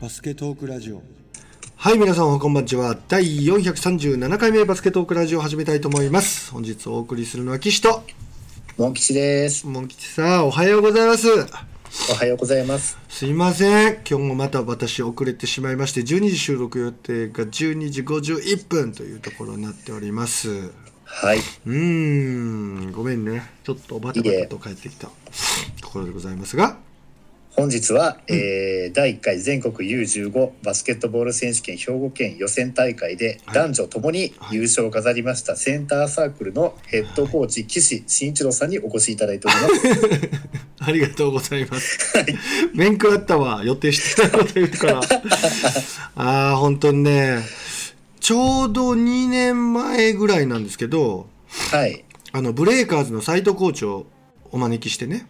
[0.00, 1.02] バスケトークラジオ
[1.76, 2.96] はい、皆さんこんばんちは。
[3.08, 6.52] 第437回目バスケットークラジオを始めたいと思います。
[6.52, 8.02] 本日お送りするのは岸と、
[8.78, 9.66] モン吉です。
[9.66, 11.28] モン吉さん、おはようございます。
[12.10, 12.96] おはようございます。
[13.10, 13.98] すいません。
[14.08, 20.48] 今日もまた私遅れてしまいまして、12時収録予定が12時51分というところになっております。
[20.48, 20.72] う
[21.04, 21.40] はい。
[21.66, 23.50] ーん、ごめんね。
[23.64, 25.08] ちょっとバタバタと帰ってきた
[25.82, 26.78] ところでございますが、
[27.60, 40.30] 本日は、えー第1回全国 U15 バスケットボール選手権兵庫県予選大会ではい男女ともに優勝を飾りましたセンターサークルのヘッドコーチ岸慎一郎さんにお越しいただいております。
[40.80, 42.14] ありがとうございます。
[42.72, 45.00] 面食らったわ、予定してたこと言うから。
[46.16, 47.40] ああ、本当にね、
[48.20, 51.28] ちょうど2年前ぐらいなんですけど、
[51.70, 52.04] はい。
[52.32, 54.06] あの、ブレイカーズの斎藤コーチを
[54.50, 55.26] お招きしてね、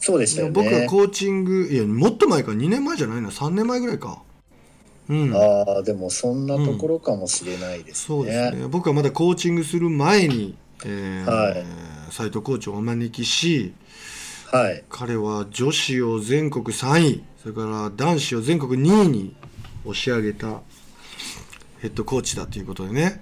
[0.00, 0.52] そうでしたよね。
[0.52, 4.22] 僕はコーチング、いや、もっと前か、2年前じゃないな、3年前ぐらいか。
[5.08, 5.34] うん。
[5.34, 8.16] ああ、でもそんなところかもしれないですね。
[8.16, 8.66] そうですね。
[8.68, 11.64] 僕はまだコーチングする前に、えーはい
[12.10, 13.74] 斉藤コーチをお招きし、
[14.52, 14.84] はい。
[14.88, 19.34] 彼は女子を全国3位それから男子を全国2位に
[19.84, 20.60] 押し上げた
[21.80, 23.20] ヘッドコーチだということでね、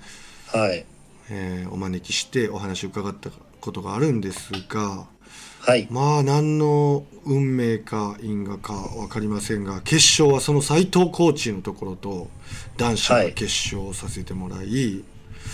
[0.52, 0.84] はい。
[1.30, 5.06] えーお招きしてお話を伺ったことがあるんですが
[5.64, 5.86] はい。
[5.90, 12.28] まあ何の運命か因果か分かりませんが決勝はその斉藤コーチのところと
[12.76, 15.04] 男子が決勝をさせてもらい、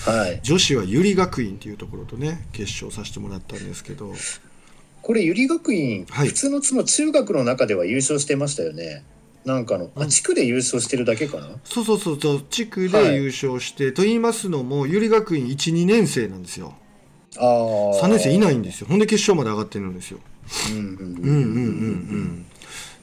[0.06, 0.40] はい。
[0.42, 4.14] 女子は百合学院というところとね決勝させてもらったんですけど
[5.02, 9.04] これ、百合学院、はい普通のつま中学の中では優勝してましたよね。
[9.44, 11.48] なんかの、あ、地区で優勝してるだけかな？
[11.64, 16.74] そうそうそうそう地区で優勝して、と言いますのも百合学院12年生なんですよ。
[17.34, 18.86] 3年生いないんですよ。
[18.88, 20.18] ほんで決勝まで上がってるんですよ。
[20.72, 20.94] うんうんうん。
[20.94, 21.36] うんうんう
[22.24, 22.46] ん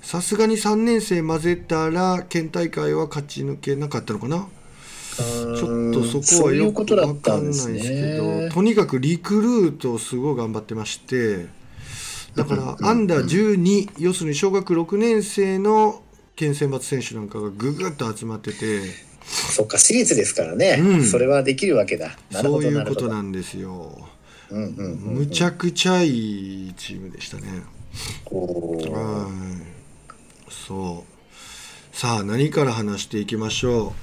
[0.02, 4.48] さすがに3年生混ぜたら県大会は勝ち抜けなかったのかな。
[5.18, 11.46] ちょっとそこはよく分かんないですけどとにかくリクルートをすごい頑張ってまして
[12.36, 16.04] だからアンダー12要するに小学6年生の
[16.36, 18.82] 県選抜選手なんかがぐぐっと集まってて。
[19.26, 21.04] そっか私立ですからね、うん。
[21.04, 22.16] それはできるわけだ。
[22.32, 24.08] そういうことなんですよ。
[24.52, 27.64] うんうんうんうんむちゃくちゃいいチームでしたね。
[27.94, 29.30] は
[30.48, 30.52] い。
[30.52, 31.96] そう。
[31.96, 33.94] さあ何から話していきましょ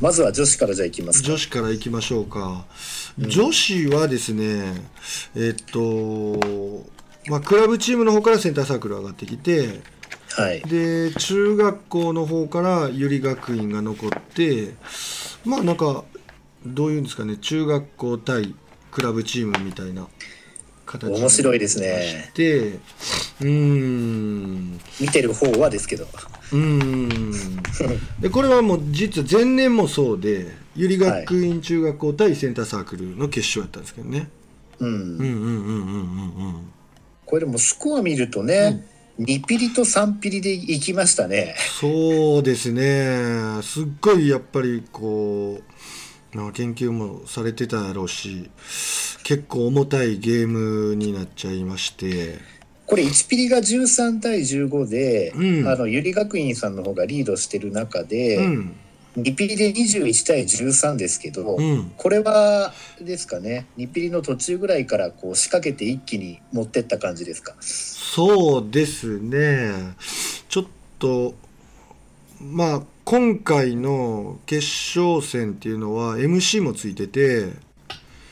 [0.00, 1.12] まずは女子からじゃあいきまう。
[1.12, 2.66] すか女子からいきましょうか。
[3.18, 4.74] 女子はですね、
[5.34, 6.86] えっと、
[7.28, 9.80] まあクラブチームの方からセンターサークル上がってきて、
[10.30, 14.74] はいで中学校の方から百合学院が残って、
[15.44, 16.04] まあなんか
[16.66, 18.54] どういうんですかね、中学校対
[18.96, 20.08] クラブチームみたいな
[20.86, 27.62] 形に面白いですねして、うーん、見てる方はですけどうーん。
[28.22, 34.30] で、これはもう実は前年もそうで、百合学院中学校対センターサークルの決勝やったんですけどね。
[34.78, 36.72] うん、うんうんうんうんうんうん。
[37.26, 38.86] これでもスコア見るとね、
[39.18, 43.60] 2ピリと3ピリでいきましたねそうですね。
[43.62, 45.75] すっごいやっぱりこう、まあ
[46.52, 48.50] 研究もされてたやろうし、
[49.24, 52.38] 結構重たいゲームになっちゃいまして、
[52.86, 58.76] これ1ピリが13対15で、うんあの百合学院さんの方がリードしてる中で、うん、
[59.16, 61.92] 2ピリで21対13ですけど、うん。
[61.96, 67.56] これはですかね2ピリの途中ぐらいからこう仕掛けて一気に持ってった感じですか？
[67.60, 69.72] そうですね。
[70.48, 70.66] ちょっ
[71.00, 71.34] と、
[72.40, 74.66] まあ、今回の決
[74.98, 77.52] 勝戦っていうのは MC もついてて、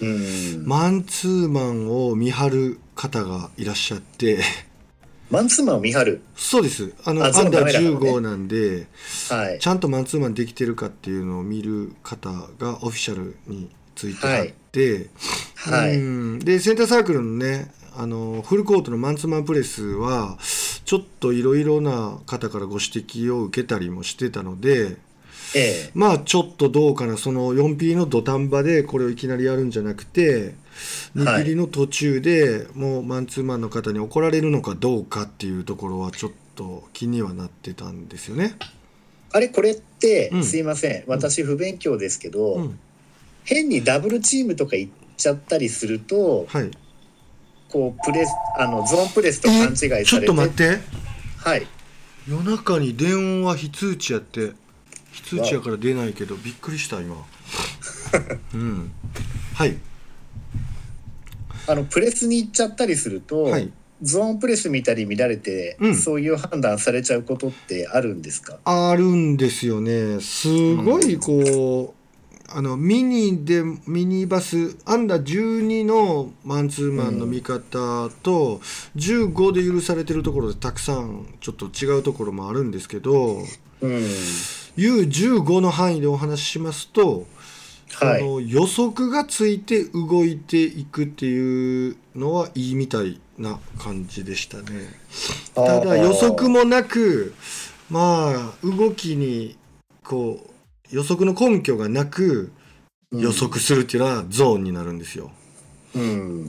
[0.01, 0.67] うん。
[0.67, 4.41] マンツーマンを見張る方がいらっしゃって、
[5.31, 6.23] マンツーマンを見張る？
[6.35, 6.93] そうです。
[7.05, 7.89] あの、アンダーダメだからね。
[7.89, 8.89] 15なんで、
[9.31, 9.61] はい。
[9.61, 15.09] ちゃんとマンツーマンできてるかっていうのを見る方がオフィシャルについてあって、
[15.55, 16.39] はい、うん。
[16.41, 20.37] でセンターサークルのねあのフルコートのマンツーマンプレスは
[20.85, 24.97] ちょっといろいろな方からご指摘を受けたりもしてたので
[25.57, 25.91] ええ。
[25.95, 30.55] まあちょっとどうかなその 4P の土壇場でこれをいきなりやるんじゃなくて
[31.17, 38.57] はい 2P の途中でもうマンツーマンの方に怒られるのかどうかっていうところはちょっと気にはなってたんですよね。
[39.33, 40.45] あれこれって、うん。
[40.45, 41.05] すいません。
[41.09, 42.79] 私不勉強ですけど、うん、
[43.45, 46.71] 変にダブルチームとか行っちゃったりするとはい
[47.75, 50.05] こうプレスあのゾーンプレスと勘違いされて。
[50.05, 50.79] ちょっと待って。
[51.39, 51.67] はい。
[52.29, 54.53] 夜中に電話非通知やって
[55.11, 57.17] 非通知やから出ないけどびっくりした今。
[58.55, 58.93] うん。
[59.55, 59.77] はい。
[61.67, 63.73] あのプレスに行っちゃったりすると、はい。
[64.03, 65.97] ゾーンプレス見たり見られて、うん。
[65.97, 68.59] そういう判断されちゃうことってあるんですか？
[68.65, 70.21] あるんですよね。
[70.21, 72.04] すごいこう、
[72.49, 78.61] あのミニでミニバスアンダー12のマンツーマンの見方と、
[78.97, 83.39] 15で許されてるところでたくさんちょっと違うところもあるんですけど
[83.81, 84.05] うん。
[84.77, 87.27] U15 の範囲でお話ししますと、
[87.95, 88.23] はい。
[88.23, 94.65] あの予測がついて動いていくっていうのはいいみたいな感じでしたね。
[95.55, 97.35] ただ予測もなく
[97.91, 99.57] まあ動きに
[100.03, 100.54] こう
[100.91, 102.53] 予測の根拠がなく
[103.13, 105.31] 予測するっていうのはゾーンになるんですよ。
[105.95, 106.49] うん。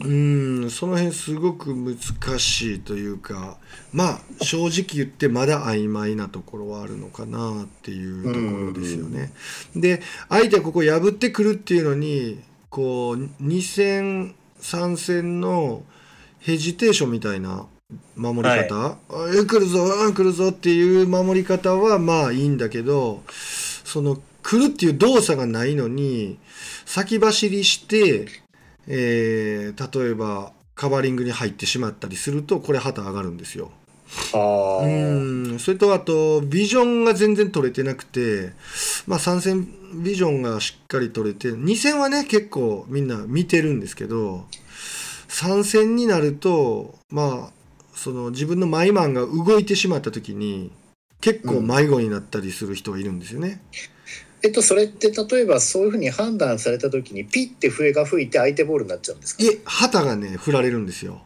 [0.63, 0.69] うん。
[0.69, 1.97] その辺すごく難
[2.39, 3.57] しいというか
[3.93, 9.31] まあ正直言ってまだ曖昧なところはあるのかなっていうところですよね。
[9.75, 12.39] で相手はここ破ってくるっていうのに
[12.69, 15.83] こう2戦3戦の
[16.39, 17.67] ヘジテーションみたいな
[18.15, 18.97] 守り方、あ
[19.29, 23.23] え来るぞあ来るぞっていう守り方はまあいいんだけど
[23.85, 26.37] その来るっていう動作がないのに
[26.85, 28.27] 先走りして
[28.87, 33.71] えー例えばカバーリングに入ってしまったりするとこれ旗上がるんですよ。
[34.33, 38.53] ああうんそれとあとビジョンが全然取れてなくて、
[39.07, 39.67] まあ、3戦
[40.03, 44.45] ビジョンがしっかり取れて2戦はね結構みんな見てるんですけど
[45.29, 47.55] 3戦になるとまあ
[47.93, 50.71] その自分のマイマンが動いてしまった時に
[51.21, 53.61] 結構迷子になったりする人がいるんですよね。
[54.43, 59.43] えっとそれって例えばそういうふうに判断された時にピッて笛が吹いて相手ボールになっちゃうんですか？
[59.43, 61.21] いえ旗がね振られるんですよ。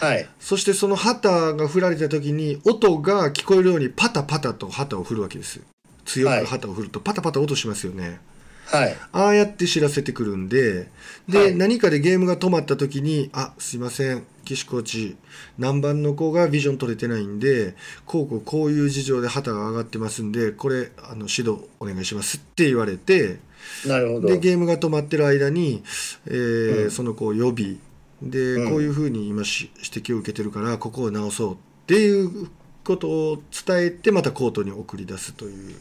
[0.00, 0.28] はい。
[0.40, 5.60] そしてその旗が振られた時に音が聞こえるようにパタパタと旗を振るわけです。
[6.04, 8.18] 強く旗を振るとパタパタ音しますよね、
[8.66, 8.96] はい。
[9.12, 10.88] ああやって知らせてくるんで
[11.28, 11.54] で、はい。
[11.54, 15.16] 何かでゲームが止まった時に「あすいません岸コーチ
[15.58, 17.74] 何番の子がビジョン取れてないんで
[18.06, 23.38] こうこうこういう事情で旗が上がってますんでこれあの指導お願いします」って言われて
[23.86, 24.28] なるほど。
[24.28, 25.82] でゲームが止まってる間に、
[26.26, 26.90] えーうん。
[26.90, 27.80] その子を呼び
[28.22, 28.70] で、うん。
[28.70, 31.56] こういうふうに今し指摘を受けてるからここを直そうっ
[31.86, 32.48] ていう
[32.84, 35.74] ことを伝えてまたコートに送り出すという。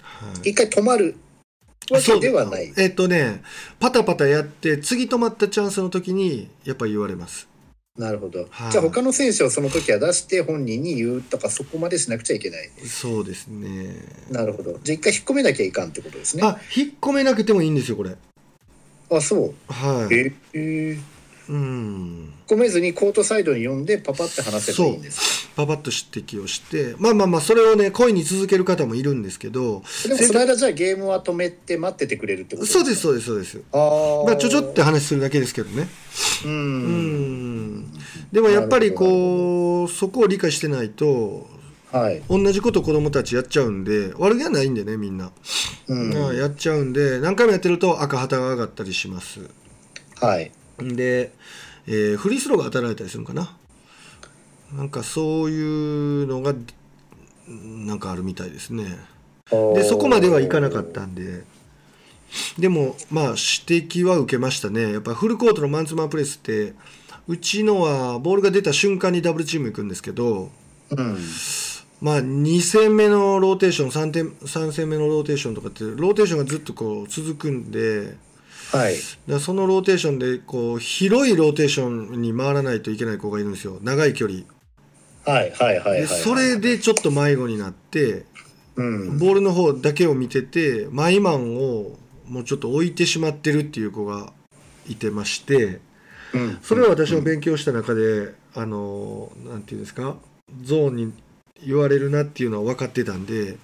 [0.00, 0.50] はい。
[0.50, 1.16] 一回止まる
[1.90, 2.72] わけではない。
[2.76, 3.42] えっとね
[3.78, 7.48] パタパタやって次止まったチャンスの時にやっぱり言われます。
[7.98, 8.72] なるほど、はい。
[8.72, 12.70] じゃあ他の選手をその時は出して本人に言うとかそこまでしなくちゃいけない。
[12.84, 13.96] そうですね。
[14.30, 14.78] なるほど。
[14.82, 16.42] じゃあ一回引っ込めなきゃいかんってことですね。
[16.42, 18.16] あ引っ込めなくてもいいんですよこれ。
[19.10, 19.72] あそう。
[19.72, 20.14] はい。
[20.14, 20.98] ええ
[21.48, 22.32] うん。
[22.46, 26.94] 込めずにコートサイドに呼んでパパって話せばいいんですパパッと指摘をして。
[26.98, 33.62] まあまあまあそれをね恋に続ける方もいるんですけどでもその間じゃあゲームは止めて待っててくれるってことそうですかそうですそうです。
[33.72, 34.26] あー。
[34.26, 35.88] まあちょちょって話するだけですけどね。
[36.44, 37.76] ううん。
[37.80, 37.92] ん。
[38.32, 41.54] でもやっぱりこうそこを理解してないと
[41.92, 45.30] はい、同じこと子供たちやっちゃうんで悪気はないんでねみんな、
[45.86, 46.12] うん。
[46.12, 49.40] まあやっちゃうんで何回もやってると赤旗が上がったりします。
[50.20, 51.32] はいで、
[51.86, 53.56] えーフリースローが当たられたりするのかな？
[54.74, 55.62] なんかそうい
[56.24, 56.54] うのが
[57.48, 58.98] なんかあるみたいですね。
[59.74, 61.44] でそこまではいかなかったんで。
[62.58, 63.38] でもまあ指
[63.88, 64.92] 摘は受けましたね。
[64.92, 66.74] やっぱフルコートのマンツーマンプレスって
[67.28, 70.50] うちのはボールが出た瞬間にダブルチーム行くんですけど
[70.90, 71.18] うん。
[72.00, 78.16] まあ2戦目のローテーション3点3戦目のローテーションとかってローテーションがずっとこう続くんで
[78.72, 78.94] はい。
[78.94, 83.78] だからそのローテーションでこう広いローテーションに回らないといけない子がいるんですよ。
[83.82, 84.42] 長い距離。
[85.24, 86.00] はいはいはいはい。
[86.00, 88.24] でそれでちょっと迷子になって
[88.76, 89.18] うん。
[89.18, 91.96] ボールの方だけを見ててマイマンを
[92.28, 94.32] もうちょっと置いてしまってるっていう子が
[94.88, 95.80] いてまして
[96.32, 96.58] うん。
[96.62, 100.16] それは私も勉強した中であのなんていうんですか
[100.62, 101.12] ゾーンに
[101.64, 103.56] 言われるなっていうのは分かってたんで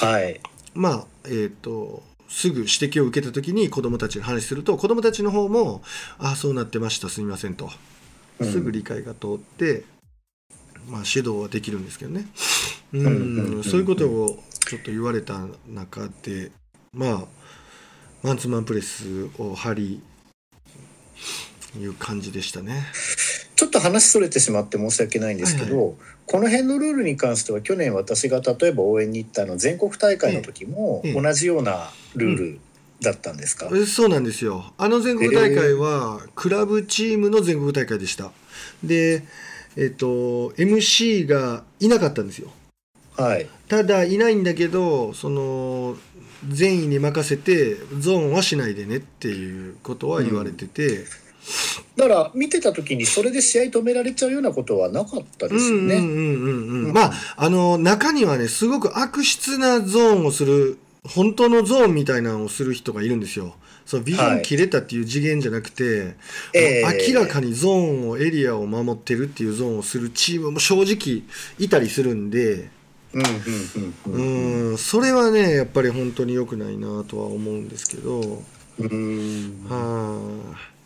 [0.00, 0.40] はい。
[0.74, 5.82] まあえっ、とすぐ指摘を受けた時に子どもたちに話すると子どもたちの方も
[6.18, 7.70] 「ああそうなってましたすみません」と。
[8.38, 8.52] うん。
[8.52, 9.84] すぐ理解が通って、
[10.88, 12.26] まあ、指導はできるんですけどね。
[12.92, 16.52] うんそういうことをちょっと言われた中で
[16.92, 17.24] まあ
[18.22, 20.02] マンツーマンプレスを張り
[21.76, 22.86] いう感じでしたね。
[23.56, 25.94] ちょっと話それてしまって申し訳ないんですけど、は
[26.28, 32.60] この辺のルールに関しては去年私が例えば応援に行ったあの全国大会の時もええ同じようなルール
[33.00, 34.72] だったんですか、えそうなんですよ。
[34.76, 38.32] あの全国大会はクラブチームの全国大会でした。
[38.82, 39.22] で
[39.76, 42.50] えっ、と MC がいなかったんですよ。
[43.16, 43.48] はい。
[43.68, 45.96] ただいないんだけどその
[46.48, 51.04] 善意に任せてゾーンはしないでねっていうことは言われてて、
[51.96, 55.96] だから見てた時にそれで試合止められちゃうようなことはなかったですよね。
[55.96, 63.54] うんうんうんうん、まああの中にはねすごく悪質なゾーンをする本当のゾーンみたいなのをする人がいるんですよ。
[63.86, 66.14] そうビジョン切れたっていう次元じゃなくて、
[66.52, 67.08] ええ。
[67.10, 71.22] 明らかにゾーンをエリアを守ってるっていうゾーンをするチームも正直
[71.58, 72.68] いたりするんで、
[73.14, 78.42] うんそれはねやっぱり本当に良くないなとは思うんですけど、
[78.78, 79.64] うん。
[79.66, 80.77] はなるほど。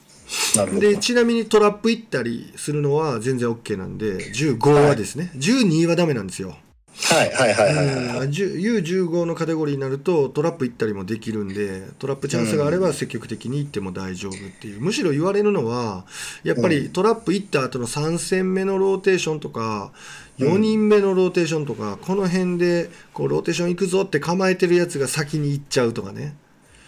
[0.78, 6.56] でちなみにトラップ行ったりするのは全然 OK なんで15はですね、12はダメなんですよ。
[6.94, 7.96] はいはいはいはいはい。
[7.96, 8.30] うん。
[8.30, 14.80] U15 のカテゴリーになるとトラップ行ったりもできるんでトラップチャンスがあれば積極的に行っても大丈夫っていう。
[14.80, 16.04] むしろ言われるのは
[16.44, 19.92] やっぱりトラップ行った後の3戦目のローテーションとか
[20.38, 26.34] 4人目のローテーションとかこの辺でこうローテーション行くぞって構えてるやつが先に行っちゃうとかね。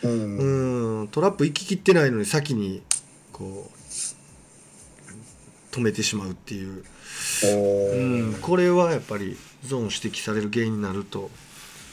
[0.02, 1.00] うん。
[1.00, 1.08] うん。
[1.08, 2.82] トラップ行ききってないのに先に
[3.35, 3.75] こう
[5.76, 6.85] 止めてしまうっていう、
[7.45, 9.37] おうーん、これはやっぱり
[9.67, 11.31] ゾーン指摘される原因になると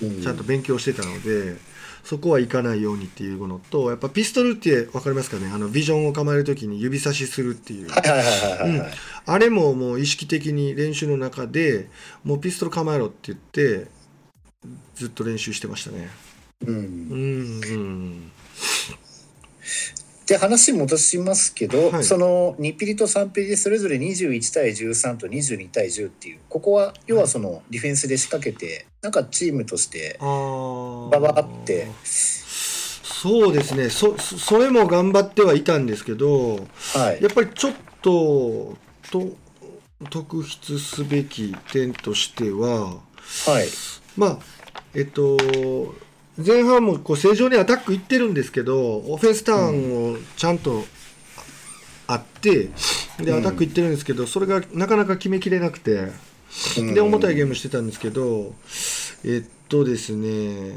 [0.02, 0.22] うん。
[0.22, 1.58] ちゃんと勉強してたので、
[2.04, 5.52] そこはいかないようにっていうのとやっぱピストルって分かりますかね？
[5.54, 8.28] あのビジョンを構える時に指差しするっていう、はいはいはい
[8.72, 8.92] はいはい。
[9.26, 11.90] あれももう意識的に練習の中で
[12.24, 13.88] もうピストル構えろって言って
[14.96, 16.10] ずっと練習してましたね。
[16.66, 16.76] うん。
[16.76, 16.86] うんう
[17.78, 18.32] ん
[20.28, 22.04] で話戻しますけど、はい。
[22.04, 31.88] その2ピリと3ピリでそれぞれ21対13と22対10っていうここは要はそのディフェンスで仕掛けてなんかチームとしてババって。
[33.04, 33.90] そうですね。
[33.90, 37.22] そそそれも頑張ってはいたんですけどはい。
[37.22, 38.78] やっぱりちょっと
[39.12, 39.28] と
[40.10, 43.00] 特筆すべき点としては
[43.46, 43.68] はい。
[44.18, 44.40] まあ
[44.96, 45.38] えっと
[46.46, 50.84] 前半もこう正常にアタックいってるんですけどオフェンスターンをちゃんと
[52.08, 52.70] あって
[53.20, 53.40] でうん。
[53.40, 56.12] アタックいってるんですけどそれがなかなか決めきれなくて
[56.94, 58.54] で重たいゲームしてたんですけど
[59.24, 60.76] えっとですね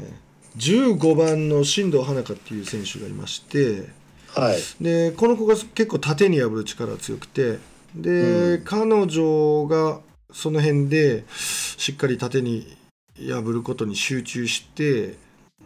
[0.57, 3.89] 15番の進藤花香っていう選手がいまして
[4.33, 4.57] はい。
[4.81, 7.59] でこの子が結構縦に破る力が強くて
[7.95, 8.63] で、うん。
[8.63, 9.99] 彼女が
[10.31, 12.77] その辺でしっかり縦に
[13.17, 15.15] 破ることに集中して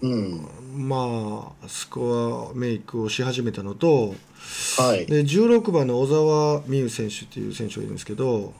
[0.02, 0.48] うん
[0.88, 4.16] まあスコアメイクをし始めたのと
[4.78, 8.54] はいで16番の小沢美優選手っていう選手がいるんですけど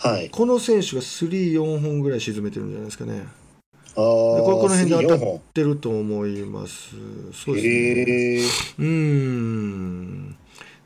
[0.00, 3.26] はいこの選手が34本ぐらい沈めてるんじゃないですかね。
[3.94, 6.94] あでこれこの辺で当た4っ本てると思います。
[7.32, 8.46] そうですね。
[8.78, 10.36] うーん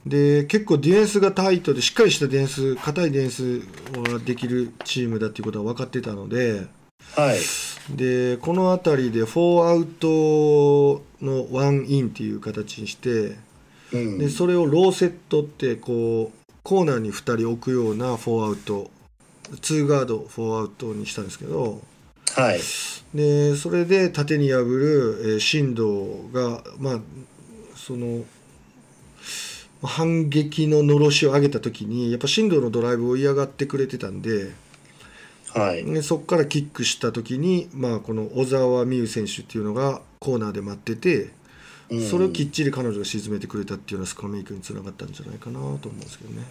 [0.05, 6.67] で結構ディフェンスがタイトでしっかりしたディフェンス硬いディフェンスができるチームだっていうことは分かってたので
[7.17, 7.39] はい。
[7.97, 13.37] でこの辺りで4アウトのワンインっていう形にして
[13.93, 14.19] うん。
[14.19, 18.91] でそれをローセットってこうコーナーに2人置くような4アウト
[19.51, 21.81] 2ガード4アウトにしたんですけど
[22.35, 22.61] はい。
[23.15, 27.01] でそれで縦に破る、えー進藤がまあ
[27.77, 28.25] その
[29.81, 34.53] まあ反撃ののろしを上げた時にやっぱ進藤のドライブを嫌がってくれてたんで
[35.61, 35.85] はい。
[35.85, 41.31] でそこからキックした時に、まあ、この小沢美優選手っていうのがコーナーで待ってて
[41.89, 42.09] うん。
[42.09, 46.43] それをきっちり彼女が沈めてくれたっていうのはスコアメイクにつながったんじゃないかなと思うんですけどね。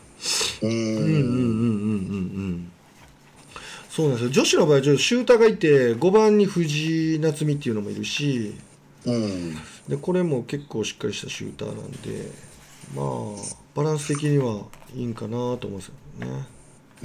[0.61, 0.73] ううん。
[0.73, 2.71] うんうんうんうんうん。
[3.89, 4.31] そうなんですよ。
[4.31, 8.55] 女子の場合シューターがいて5番に藤井夏美っていうのもいるし
[9.05, 9.55] うん。
[9.87, 12.31] でこれも結構しっかりしたシューターなんで
[12.95, 13.05] まあ
[13.75, 14.63] バランス的には
[14.95, 15.93] いいんかなと思うんですよ
[16.25, 16.54] ね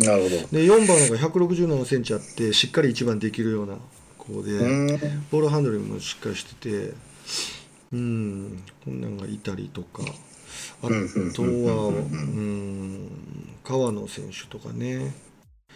[0.01, 0.37] なるほど。
[0.37, 3.77] で4番なんか167センチあってしっかり1番できるような
[4.19, 4.87] 子で、うん。
[5.31, 6.95] ボールハンドリングもしっかりしてて
[7.93, 10.03] うんこんなんがいたりとか
[10.83, 10.93] あと
[11.43, 13.11] はうん
[13.65, 15.15] 川野選手とかね。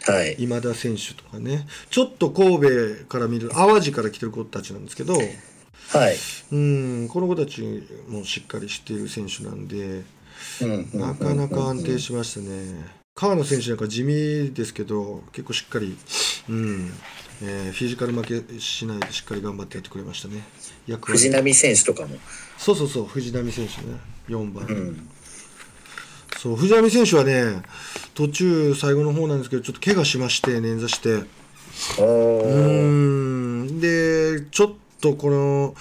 [0.02, 0.36] はい。
[0.38, 1.66] 今田選手とかね。
[1.90, 6.16] ちょっと神戸から見る淡路から来てる子たちなんですけどはい。
[6.52, 7.62] うんこの子たち
[8.08, 10.02] もしっかりしている選手なんで
[10.62, 10.88] うん。
[10.94, 15.96] なかなか安定しましたね川野選手なんか地味ですけど結構しっかり、
[16.48, 16.90] うん
[17.42, 20.42] えーフィジカル負けしないでしっかり頑張ってやってくれましたね。
[20.86, 21.18] 役割。
[21.18, 22.16] 藤波選手とかも。
[22.58, 23.98] そうそうそう藤波選手ね。
[24.28, 25.08] 4番、うん。
[26.38, 27.62] そう藤波選手はね
[28.14, 31.24] 途中最後の方なんですけどちょっと怪我しまして捻挫して。
[31.98, 33.80] おうん。
[33.80, 35.74] でちょっとこの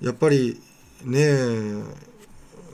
[0.00, 0.60] やっぱり
[1.04, 1.32] ね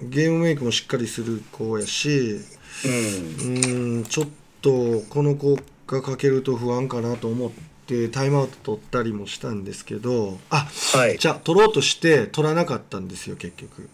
[0.03, 2.41] ゲームメイクもしっかりする子やし
[2.85, 4.05] うん。
[4.05, 4.29] ちょっ
[4.61, 7.51] とこの子がかけると不安かなと思っ
[7.87, 11.19] てタイムアウト取ったりもしたんですけどあはい。
[11.19, 13.89] じゃあ取ろうとして取らなかったんですよ結局。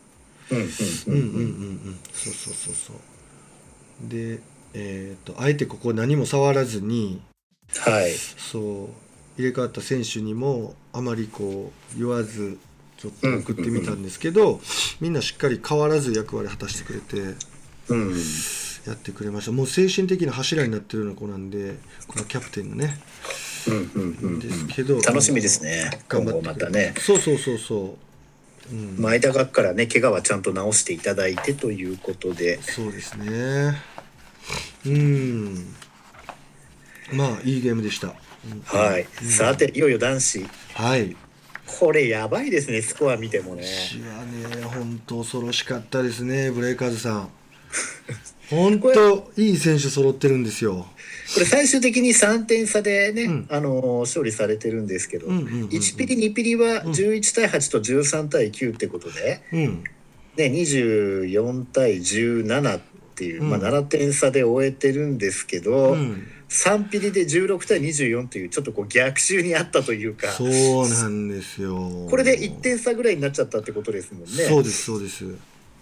[0.50, 1.16] うんうんうんうん。
[1.16, 2.00] うんうん。
[2.12, 4.08] そうそうそうそう。
[4.08, 4.40] で
[4.72, 7.20] えっ、とあえてここ何も触らずに
[7.76, 8.12] はい。
[8.12, 12.58] そう入れ替わった選手にもあまりこう言わず
[13.00, 14.60] ちょっと送ってみたんですけど、
[15.00, 17.34] みんなしっかり変わらず役割果たしてくれて
[17.88, 18.14] うん
[18.86, 19.52] やってくれました。
[19.52, 21.76] もう精神的な柱になってるような子なんで
[22.06, 23.00] このキャプテンのね。
[23.68, 26.02] うんうんうんですけど、楽しみですね。
[26.10, 26.94] 今後またね。
[26.98, 27.96] そうそうそうそ
[28.70, 28.96] う、うん。
[28.98, 32.60] 前田学からね怪我はちゃんと治していただいてということで。
[32.62, 33.80] そうですね。
[34.86, 35.74] うん。
[37.12, 38.14] まあいいゲームでした、
[38.46, 38.60] うん。
[38.62, 40.46] はい、さていよいよ男子。
[40.74, 41.16] はい
[41.78, 43.62] これやばいですねスコア見てもね。
[43.64, 47.28] 私はね本当恐ろしかったですねブレイカーズさん。
[48.50, 50.86] 本当いい選手揃ってるんですよ。
[51.34, 53.46] これ最終的に3点差でね、うん。
[53.48, 55.68] あの勝利されてるんですけど、うんうんうんうん。
[55.68, 59.84] 1ピリ2ピリは11対8と13対9ってことで、うん。
[60.36, 62.80] ね、24対17っ
[63.14, 72.06] ていう、まあ、うん7点差で終えてるんですけど、うん3ピリで16対24というちょっとこう逆襲にあったというかそうなんですよ。
[72.10, 74.28] これで1点差ぐらいになっちゃったってことですもんね。
[74.28, 75.24] そうですそうです。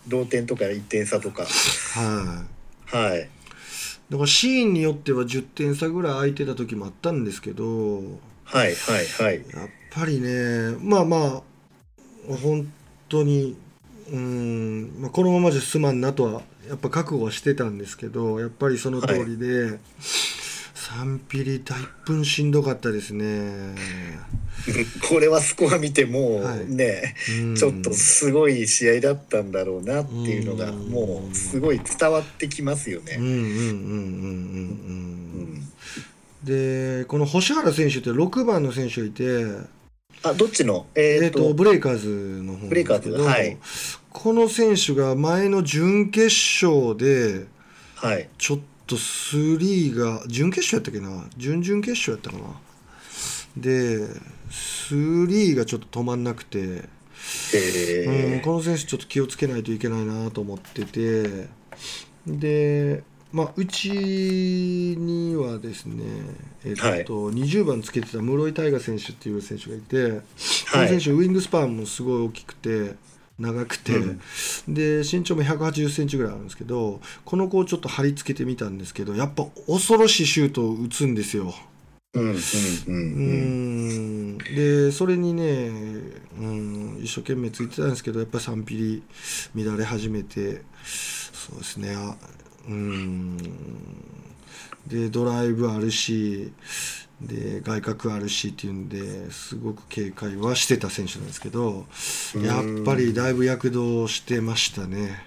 [0.06, 1.44] 同点とか1点差とか。
[1.44, 2.44] は
[2.92, 2.96] い。
[2.96, 3.28] はい。
[4.10, 8.04] だからシーンによっては10点差ぐらい空いてた時もあったんですけどはい
[8.54, 9.34] はいはい。
[9.36, 11.42] やっぱりねまあまあ
[12.42, 12.70] 本
[13.08, 13.56] 当に
[14.10, 19.78] うん、まあ、このままじゃすまんなとはやっぱ覚悟はしてたんですけどやっぱりその通りで、
[20.88, 21.76] 3ピリ大
[22.06, 23.74] 分しんどかったですね。
[25.06, 26.66] これはスコア見てもはい。
[26.66, 27.56] ね、うん。
[27.56, 30.88] ちょっとすごい試合だったんだろうなっていうのがうん。
[30.88, 33.18] もうすごい伝わってきますよね。
[36.42, 39.44] でこの星原選手って6番の選手がいて、
[40.22, 40.86] あどっちの？
[40.94, 43.58] えー、えー、ととブレイカーズの方ブレイカーズはい。
[44.10, 47.44] この選手が前の準決勝で
[47.96, 48.28] はい。
[48.38, 51.28] ちょっとスリーが準決勝やったっけな？
[51.36, 52.44] 準々決勝やったかな？
[53.56, 54.06] で
[54.50, 56.84] スリーがちょっと止まんなくて、うん、
[57.54, 61.48] えこの選手ちょっと気をつけないといけないなと思ってて
[62.26, 66.04] でまあうちにはですね
[66.64, 67.04] えっと、はい。
[67.04, 70.22] 20番つけてた室井大我選手っていう選手がいて、
[70.72, 70.92] こはい。
[70.92, 72.94] の選手ウイングスパンもすごい大きくて
[73.38, 74.20] 長くて、う
[74.70, 74.74] ん。
[74.74, 81.54] で身長も1 8 0センチぐらいあるんですけどこの子をちょっと貼り付けてみたんですけどやっぱ恐ろしいシュートを打つんですよ。
[82.14, 85.70] うんでそれにね、
[86.38, 89.02] うん、一生懸命ついてたんですけどやっぱり3ピ
[89.54, 91.94] リ乱れ始めてそうですね。
[91.94, 92.16] あ
[92.66, 93.36] うん。
[94.86, 96.50] でドライブあるし
[97.20, 101.86] で外角あるしっていうんですごく警戒はしてた選手なんですけど
[102.42, 105.24] やっぱりだいぶ躍動してましたね。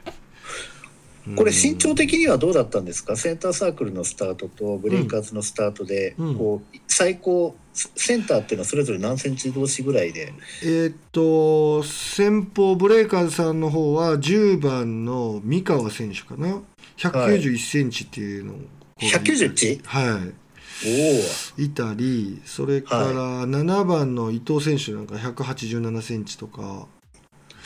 [1.36, 3.16] これ身長的にはどうだったんですか？
[3.16, 6.36] センターサークルのスタートとブレイカーズのスタートで、うん。
[6.36, 10.34] こう最高センターっていうのはそれぞれ何センチ同士ぐらいで？
[10.64, 16.60] えーっと先方ブレイカーズさんの方は10番の三河選手かな
[16.98, 18.56] ？191センチっていうの
[18.98, 19.84] 191?
[19.84, 20.34] はいおおい
[21.76, 23.04] たりそれから
[23.48, 26.88] 7番の伊藤選手なんか187センチとか。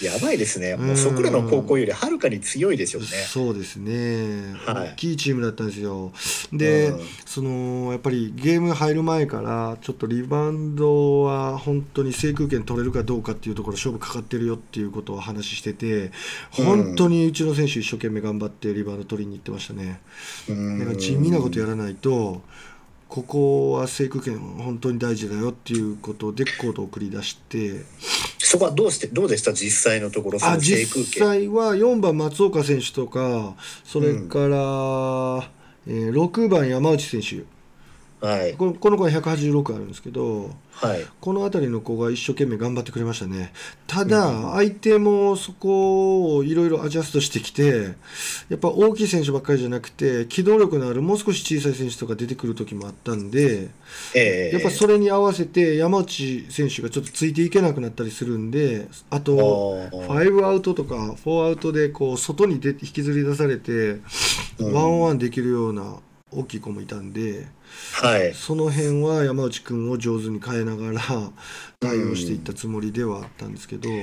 [0.01, 0.75] やばいですね。
[0.75, 3.07] もうそこらの高校よりはるかに強いでしょうね。
[3.07, 4.89] そうですね、はい。
[4.89, 6.11] 大きいチームだったんですよ。
[6.51, 6.99] で、うん。
[7.25, 16.11] そのやっぱりゲーム入る前からちょっとリバウンドは本当に制空権取れるかどうかっていうところ勝負かかってるよっていうことを話してて
[16.51, 20.01] 本当にうちの選手一生懸命頑張ってリバウンド取りに行ってましたね。
[20.49, 20.79] うん。
[20.79, 22.41] だから地味なことやらないと
[23.15, 27.85] ここは制空権本当に大事だよっていうことでコートを送り出して。
[28.39, 29.53] そこはどうしてどうでした？
[29.53, 31.05] 実際のところそあ実権。
[31.05, 35.49] 際は4番松岡選手とかそれから、
[35.87, 37.43] えー6番山内選手
[38.25, 38.53] はい。
[38.53, 41.05] このこの子は186あるんですけどはい。
[41.21, 43.53] この辺りの子が一生懸命頑張ってくれましたね。
[43.87, 47.95] ただ相手もそこをいろいろアジャストしてきて
[48.49, 53.69] やっぱ大きい選手ばっかりじゃなくて機動力のあるもう少し小さい選手とか出てくる時もあったんで
[54.15, 54.55] ええ。
[54.55, 59.35] やっぱそれに合わせて山内選手がちょっとついていけなくなったりするんであと
[59.91, 63.99] 5アウトとか4アウトでこう外に出て引きずり出されて
[64.59, 64.73] うん。
[64.73, 65.97] ワンワンできるような
[66.35, 67.47] 大きい子もいたんで
[68.01, 68.33] はい。
[68.33, 71.01] その辺は山内君を上手に変えながら
[71.79, 73.89] 対応していったつもりではあったんですけど。
[73.89, 73.93] う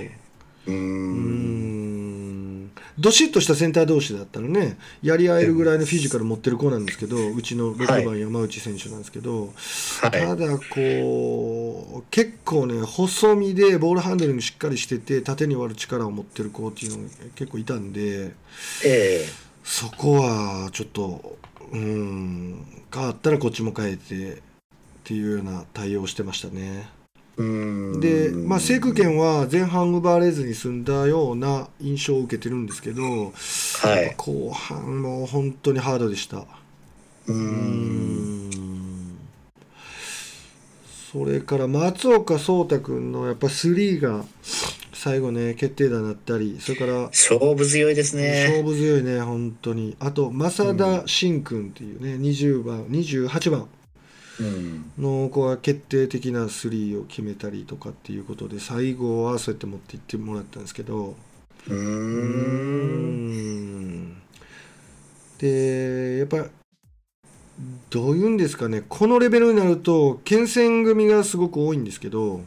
[0.71, 2.71] うんん。
[2.99, 9.53] どしっとしたセンター同士だったらねやり合えるぐらいのフィジカル持ってる子なんですけどうちの6番山内選手なんですけど、
[10.03, 10.11] はい。
[10.11, 10.63] ただこ
[11.97, 18.35] と結構ね細身でボールハンドリングしっかりしてて縦に割る力を持ってる子っていうのが結構いたんで、
[18.85, 19.33] えー、
[19.65, 21.39] そこはちょっと
[21.73, 22.67] うん。
[22.93, 24.39] 変わったらこっちも変えてっ
[25.05, 26.89] ていうような対応してましたね。
[27.37, 36.45] で、まあ、制空権は前半奪われずに済んだような印象を受けてるんですけど、はい、後半も本当にハードでした。
[37.27, 38.51] うん。
[41.13, 44.25] それから松岡壮太君のやっぱスリーが
[45.03, 48.45] 最後ね決定打になったりそれから勝負強いですね。
[48.47, 49.97] 勝負強いね本当に。
[49.99, 52.85] あと増田真君っていうね、うん、20番。
[52.85, 53.69] 28番
[54.97, 61.17] の子は決定的なスリーを決めたりとかっていうことで最後はそうやって持っていってもらったんですけど。
[61.69, 63.03] うん。
[65.39, 66.47] でやっぱ
[67.91, 72.43] どういうんですかねこのレベルになると県戦組がすごく多いんですけど、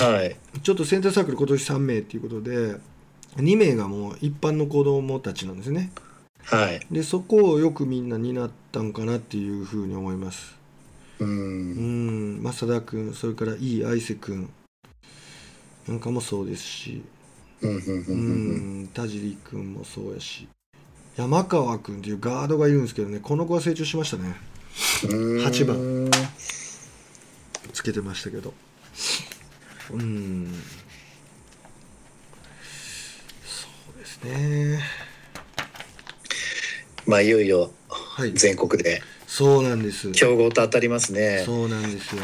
[0.00, 2.76] はい、ちょっとセンターサークル今年3名っていうことで
[3.36, 5.90] 2名がもう一般の子供たちなんですね。
[6.44, 10.54] はい、でそこをよくみんな担ったんかなっていうふうに思います。
[11.18, 12.42] うん。
[12.42, 14.48] 増田君それからいい愛瀬君。
[15.88, 17.02] なんかもそうですし。
[17.62, 20.46] うん田尻君もそうやし。
[21.16, 23.20] 山川君っていうガードがいるんですけどね。
[23.20, 24.36] この子は成長しましたね。
[24.74, 26.10] 8番。
[27.72, 28.54] つけてましたけど
[29.92, 30.52] うん。
[33.44, 34.80] そうですね。
[37.06, 37.70] まあいよいよ
[38.34, 40.10] 全国で、はい、そうなんです。
[40.12, 41.42] 強豪と当たりますね。
[41.44, 42.22] そうなんですよ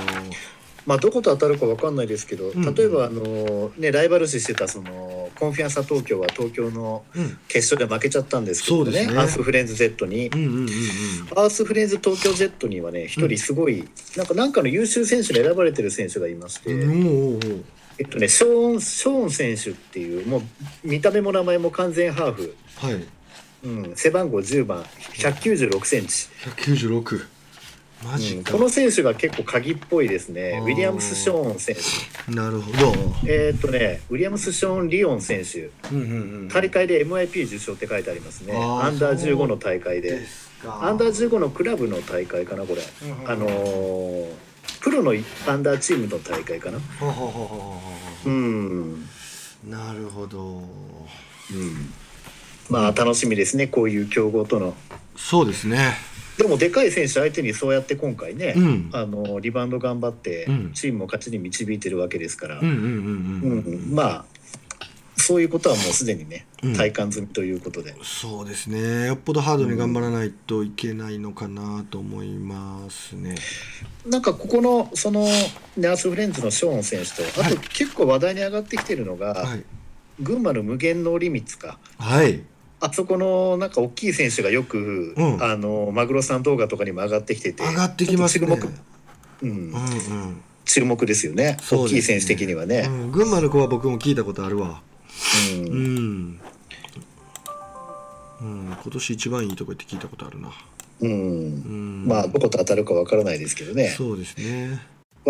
[0.86, 7.04] まあ、どこと当たるか分かんないですけど、例えばあの、ね、ライバル視してたそのコンフィアンサ東京は東京の
[7.48, 9.18] 決勝で負けちゃったんですけどね,、ね。
[9.18, 10.30] アースフレンズ Z に、
[11.36, 16.72] アースフレンズ東京 Z にはね一人すごい、うん、なんかなんかの優秀選手に選ばれてる選手がいまして。
[16.72, 17.64] うん。
[17.98, 20.42] えっとね、ショーンショーン選手っていうもう
[20.82, 23.06] 見た目も名前も完全ハーフ、はい。
[23.62, 24.82] うん、背番号10番。
[25.14, 26.28] 196センチ。
[26.56, 27.26] 196
[28.04, 30.60] マジ、うん、この選手が結構鍵っぽいですね。
[30.62, 31.76] ウィリアムス・ショーン選
[32.26, 32.32] 手。
[32.32, 32.92] なるほど。
[33.26, 38.54] えー、っとねウィリアムス・ショーン・リオン選手、うんうんうん、大会で MIP 受賞って書いてありますね。
[38.54, 40.26] アンダー15の大会で。
[40.64, 44.28] アンダー15のクラブの大会かなこれ、うんうん、あのー、
[44.82, 45.14] プロの
[45.46, 46.78] アンダーチームの大会かな。
[48.26, 49.06] うん。
[49.68, 50.62] なるほど、
[51.52, 51.92] うん、
[52.70, 54.74] まあ楽しみですねこういう強豪との。
[55.16, 55.94] そうですね
[56.40, 62.62] でもでかい選手相手にそうやって今回ね、うん、あのリバウンド頑張ってチームを勝ちに導いてるわけですから。
[63.92, 64.24] まあ
[65.16, 67.94] そういうことはもうすでにね、体感済みということで。
[68.02, 69.06] そうですね。
[69.06, 73.34] よっぽどハードに頑張らないといけないのかなと思いますね、
[74.06, 75.26] うん、なんかここのその
[75.76, 79.64] ナースフレンズのショーン選手とあと結構話題に上がってきてるのが、はい、
[80.20, 81.78] 群馬の無限ノーリミッツか。
[81.98, 82.42] はい
[82.80, 87.62] あそこのなんか大きい選手がよく、うん、あのマグロさん動画とかにも上がってきてて。
[87.62, 88.46] 上がってきますね。
[88.46, 88.68] 注目、
[89.42, 90.42] うん、うんうん。
[90.64, 94.82] 注目ですよね、ね、大きい選手的にはね、うん、群馬の子は僕も聞いたことあるわ。
[95.52, 96.40] うん、うん。
[98.40, 100.50] うん、今年一番いいとこって聞いたことあるな。
[101.02, 103.88] うん、うん、まあどこと当たるかわからないですけどね。
[103.88, 104.80] そうですね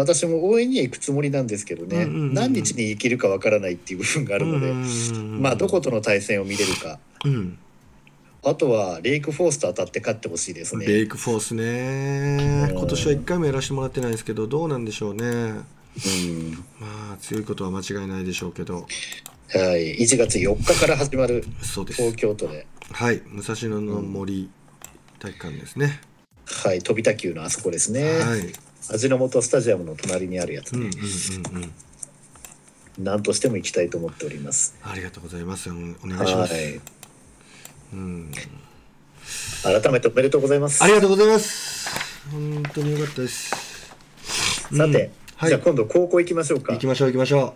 [0.00, 4.72] 私も応援には行くつもりなんですけどね、うんうんうん、何日に行けるかわからないっていう部分があるので、
[5.14, 7.58] まあどことの対戦を見れるか、うん、
[8.42, 10.86] あとはレイクフォースと当たって勝ってほしいですね。
[10.86, 15.62] レイクフォースね、今年は1回もやらせてもらってないですけどどうなんでしょうね、うん、
[16.78, 18.86] まあ強いことは間違いないでしょうけど。
[19.52, 19.96] はい。
[19.98, 22.66] 1月4日から始まる東京都で。
[22.92, 23.20] はい。
[23.26, 24.48] 武蔵野の森
[25.18, 26.00] 体育館ですね、
[26.46, 26.80] はい。
[26.80, 28.20] 飛田球のあそこですね。
[28.20, 31.72] はい味の素スタジアムの隣にあるやつね、うんうんうんうん。
[32.98, 34.76] 何としても行きたいと思っております。
[34.82, 35.70] ありがとうございます。
[35.70, 35.94] お願い
[36.28, 36.80] します、はい。
[37.92, 38.32] うん、
[39.62, 40.82] 改めておめでとうございます。
[40.82, 41.88] ありがとうございます。
[42.30, 43.50] 本当に良かったです。
[43.50, 44.92] さて、うん
[45.36, 46.72] はい、じゃあ今度高校行きましょうか。
[46.72, 47.54] 行きましょう行きましょ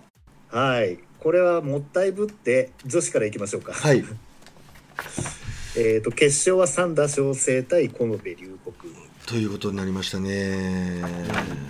[0.53, 0.57] う。
[0.57, 0.99] はい。
[1.19, 3.73] これはもったいぶって女子から行きましょうか。
[3.73, 4.05] はい。
[5.77, 8.57] えっと決勝は三田翔生対小野部龍谷
[9.27, 11.03] ということになりましたね。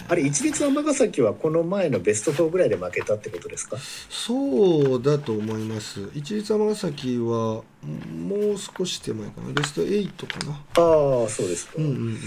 [0.09, 3.77] あれ一律尼崎はこの前のベスト4ぐらいで負けたってことですか？
[4.11, 6.11] そうだと思います。
[6.15, 7.65] 一律尼崎はも
[8.55, 9.53] う少し手前かな。
[9.53, 10.53] ベスト8かな。
[10.53, 11.75] ああそうですか。
[11.79, 12.19] うんうんうんうん。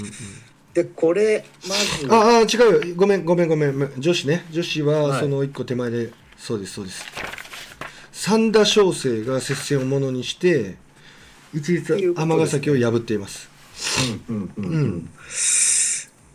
[0.74, 2.14] でこれまず。
[2.14, 2.46] ああ違
[2.86, 2.96] うよ。
[2.96, 3.94] ごめんごめんごめん。
[3.98, 4.46] 女子ね。
[4.52, 7.04] 女子はその1個手前で、はい、そうですそうです。
[8.14, 10.78] 三田翔生が接戦をものにして
[11.54, 13.48] 一律尼崎を破っています
[14.30, 15.10] うんうんうんうん、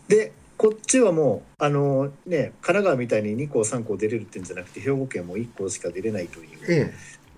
[0.07, 6.93] でこっちはもうあのね神奈川みたいに2校3校出れるってんじゃなくて兵庫県も1校しか出れないという、ええ、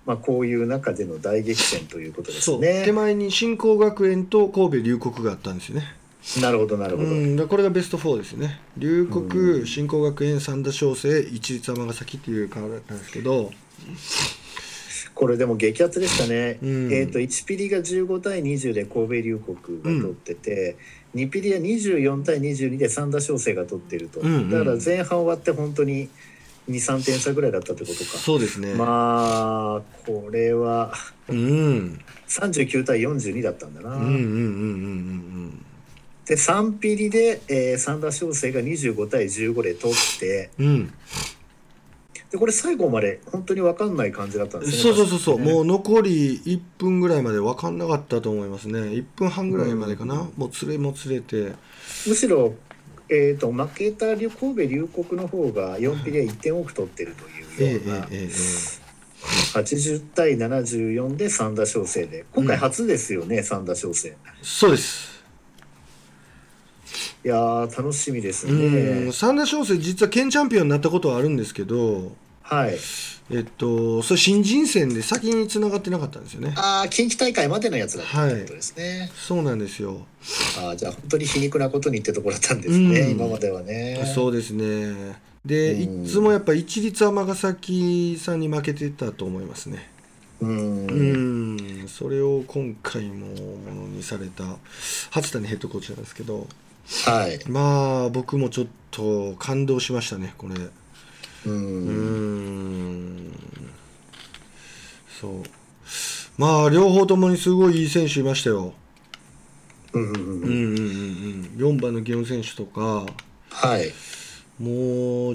[0.06, 2.84] まあ、こういう中での大激戦ということですね。
[2.84, 5.96] 手前に新興学園と神戸龍谷があったんですよね。
[6.40, 7.08] なるほどなるほど。
[7.08, 8.60] うん、これがベスト4ですね。
[8.76, 13.50] 龍谷、新興学園、三田商成、一律尼崎っていうカだったんですけど。
[15.16, 16.58] これでも激アツでしたね。
[16.62, 20.76] うん、えと1ピリが15対20で神戸龍谷が取ってて、
[21.14, 24.20] うん、2ピリは24対22で三田商成が取ってると。
[24.20, 26.10] うんうん、だから前半終わって本当に
[26.68, 28.18] 23点差ぐらいだったってことか。
[28.18, 28.74] そうですね。
[28.74, 30.92] まあこれは、
[31.28, 31.98] うん、
[32.28, 33.96] 39対42だったんだな。
[33.96, 34.20] うんうんうんうんう
[35.46, 35.64] ん。
[36.26, 40.92] で3ピリで、えー、三田翔成が25対15で取って、うん、
[42.36, 48.80] でこれ最後まで本当に分かんない感じだったんですねそうそうそうそう、ね、もう残り1分ぐらいまで分かんなかったと思いますね。
[48.80, 51.54] 1分半ぐらいまでかな、うん、もう連れも連れて。
[52.06, 52.54] むしろ、
[53.08, 58.86] えーと、負けた神戸龍谷の方が4ピリは1点多く取ってるというような、えーえーえー
[59.54, 62.26] 80対74で三田翔成で。
[62.32, 65.16] 今回初ですよね、うん、三田翔成そうです。
[67.24, 69.10] いや楽しみですね。
[69.10, 72.12] 三田翔成実は県チャンピオンになったことはあるんですけど、
[72.48, 72.78] はい。
[73.28, 76.54] えっと、それ新人戦で先につながってなかったんですよね。
[76.56, 79.00] ああ、近畿大会までのやつだったってことですね。
[79.00, 80.06] はい、そうなんですよ。
[80.62, 84.12] ああ、じゃあ本当に皮肉なことにってところだったんですね、今まではね。
[84.14, 85.16] そうですね。
[85.44, 89.96] で、いつもやっぱ一律尼崎さんに負けてたと思いますね。
[90.40, 94.44] うんそれを今回もものにされた
[95.10, 96.46] 初谷ヘッドコーチなんですけど、
[97.06, 100.54] はい、まあ僕もちょっと感動しましたねこれ
[101.50, 103.32] うん。
[105.20, 105.42] そう。
[106.38, 108.74] まあ両方ともにすごいいい選手いましたよ。
[109.92, 110.50] うんうんうんうん。
[110.50, 113.06] うん4番のギオン選手とか。
[113.50, 113.92] はい。
[114.58, 114.72] もう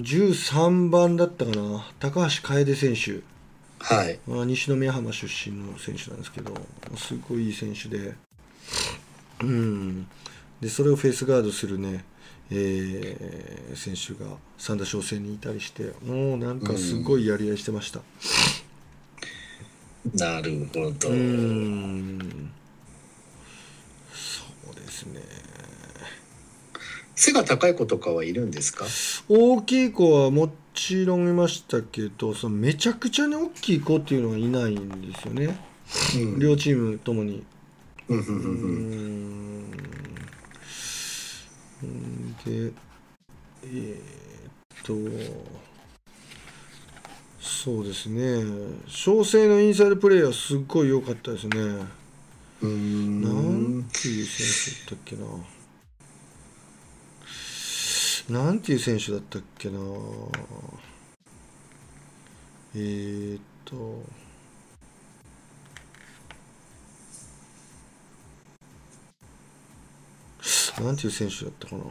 [0.00, 1.86] 13番だったかな。
[1.98, 3.22] 高橋楓選手。
[3.80, 6.54] はい、まあ、西宮浜出身の選手なんですけど。
[6.96, 8.14] すごいいい選手で。
[9.42, 10.06] うん。
[10.60, 12.04] でそれをフェイスガードするね、
[12.54, 18.00] えー、選手が三田商成にいたりしてもうなんかすごいやり合いしてました。
[20.04, 21.08] うん、なるほど。
[21.08, 22.50] うん
[24.12, 25.22] そうですね。
[27.14, 28.84] 背が高い子とかはいるんですか？
[29.30, 35.56] 大きい子はもちろんいましたけどそのめちゃくちゃに大きい子っていうのはいないんですよね、
[36.16, 37.44] うん、両チームともに。
[38.08, 39.70] うん
[42.44, 42.72] で
[43.64, 44.94] えー、っと
[47.40, 48.42] そうですね。
[48.86, 51.58] 小生のインサイドプレーはすっごい良かったですね。
[52.62, 53.20] うん。
[53.20, 54.46] なんていう選
[54.86, 55.16] 手だったっけ
[58.36, 58.42] な。
[58.44, 59.78] なんていう選手だったっけな。
[62.74, 64.04] えー、っと
[70.80, 71.82] なんていう選手だったかな。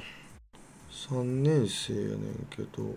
[0.92, 2.96] 3年生やねんけど。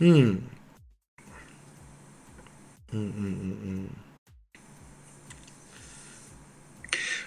[0.00, 0.10] うん。
[0.10, 0.48] うん
[2.92, 3.96] うんうんうん。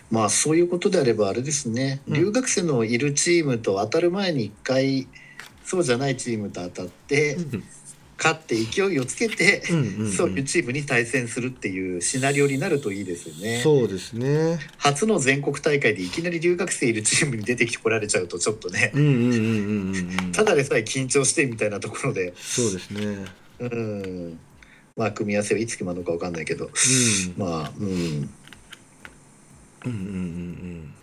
[0.09, 5.07] まあそういうことであればあれですね、うん、留学生のいるチームと当たる前に一回
[5.63, 7.63] そうじゃないチームと当たって、うん
[8.21, 13.61] 勝って勢いをつけて、うんうんうん、そういうチームに対戦するっていうシナリオになるといいですよね。
[13.63, 18.91] そうですね初の全国大会でいきなり留学生いるチームに出てきてこられちゃうとちょっとね
[20.33, 23.25] ただでさえ緊張してみたいなところでそうですね
[23.59, 24.39] うん
[24.95, 26.71] まあ組み合わせはいつ決まるのか分かんないけど、うん、
[27.37, 27.87] まあうん。
[29.83, 30.93] うんうんうん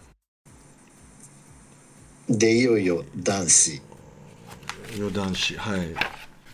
[2.28, 2.38] うん。
[2.38, 3.83] でいよいよ男子。
[4.94, 5.94] いよ男子はい。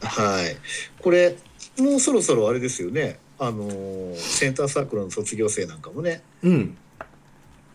[0.05, 0.57] はい。
[1.01, 1.37] これ
[1.79, 3.19] もうそろそろあれですよね。
[3.39, 3.69] あの
[4.15, 6.77] センターサークルの卒業生なんかもね、うん、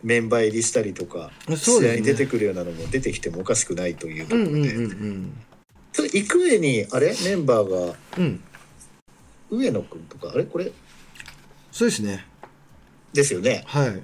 [0.02, 5.32] メンバー入りしたりとか、ね、試合に出てくるようなのも出てきてもおかしくないというところで、うんうんうんうん、
[5.92, 7.14] それ行く上にあれ？
[7.24, 8.42] メンバーが、うん、
[9.50, 10.44] 上野君とかあれ？
[10.44, 10.72] これ？
[11.70, 12.24] そうですね。
[13.12, 13.64] ですよね。
[13.66, 14.02] はい。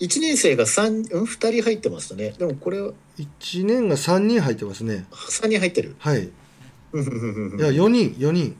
[0.00, 2.30] 1年生が3、うん、2人入ってますね。
[2.30, 5.04] でもこれは1年が3人入ってますね。
[5.10, 5.94] 3人入ってる。
[5.98, 6.30] はい
[6.96, 8.56] いや4人4人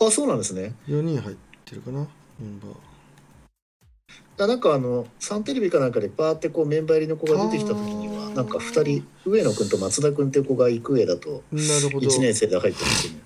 [0.00, 0.38] あそうなん。
[0.38, 2.00] ですね4人入ってるかな
[2.40, 4.60] メンバーあなん。
[4.60, 5.92] かあのサンテレビかなん。
[5.92, 8.48] かでバーってこうメンバー入りの子が出てきた時にはなん。
[8.48, 13.20] か2人上野君と松田君っていう子が行く上だと1年生で入ってますね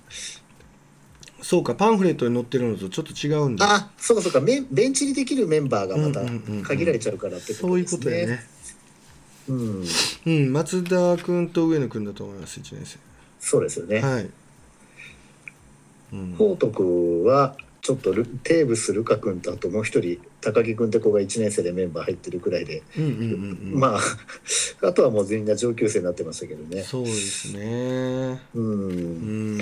[1.41, 3.55] そうかパンフレットに載ってるのとちょっと違うん。
[3.55, 6.21] だあそうかそうかベンチにできるメンバーがまた
[6.67, 8.39] 限られちゃうからってことですね、そういうことやね
[9.47, 9.83] うん、
[10.25, 12.99] うん、松田君と上野君だと思います1年生
[13.39, 13.99] そうですよね。
[13.99, 14.29] はい、
[16.13, 24.01] うん、報徳はちょっとテーブスルカ君とあともう一人高木君って子が1年生でメンバー入ってるくらいで、うんうんうんうん、まあ
[24.87, 26.83] あとはもう全員が上級生になってましたけどね。
[26.83, 28.41] そうですね。
[28.53, 29.57] うん。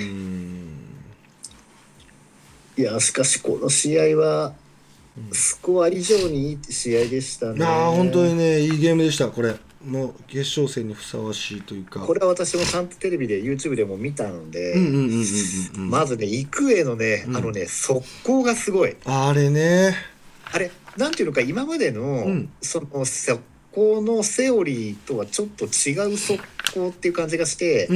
[2.76, 4.54] いやしかしこの試合は
[5.32, 7.64] スコア以上にいい試合でしたね。
[7.64, 9.54] ああ本当にねいいゲームでしたこれ。
[9.86, 12.00] もう決勝戦にふさわしいというか。
[12.00, 14.74] これは私もちゃんとテレビで YouTube でも見たので
[15.76, 18.96] まずね育英のね、うん、あのね速攻がすごい。
[19.04, 19.94] あれね。
[20.52, 23.40] あれなんていうのか今までの、うん、その速
[23.72, 26.42] 攻のセオリーとはちょっと違う速
[26.74, 27.88] 攻っていう感じがして、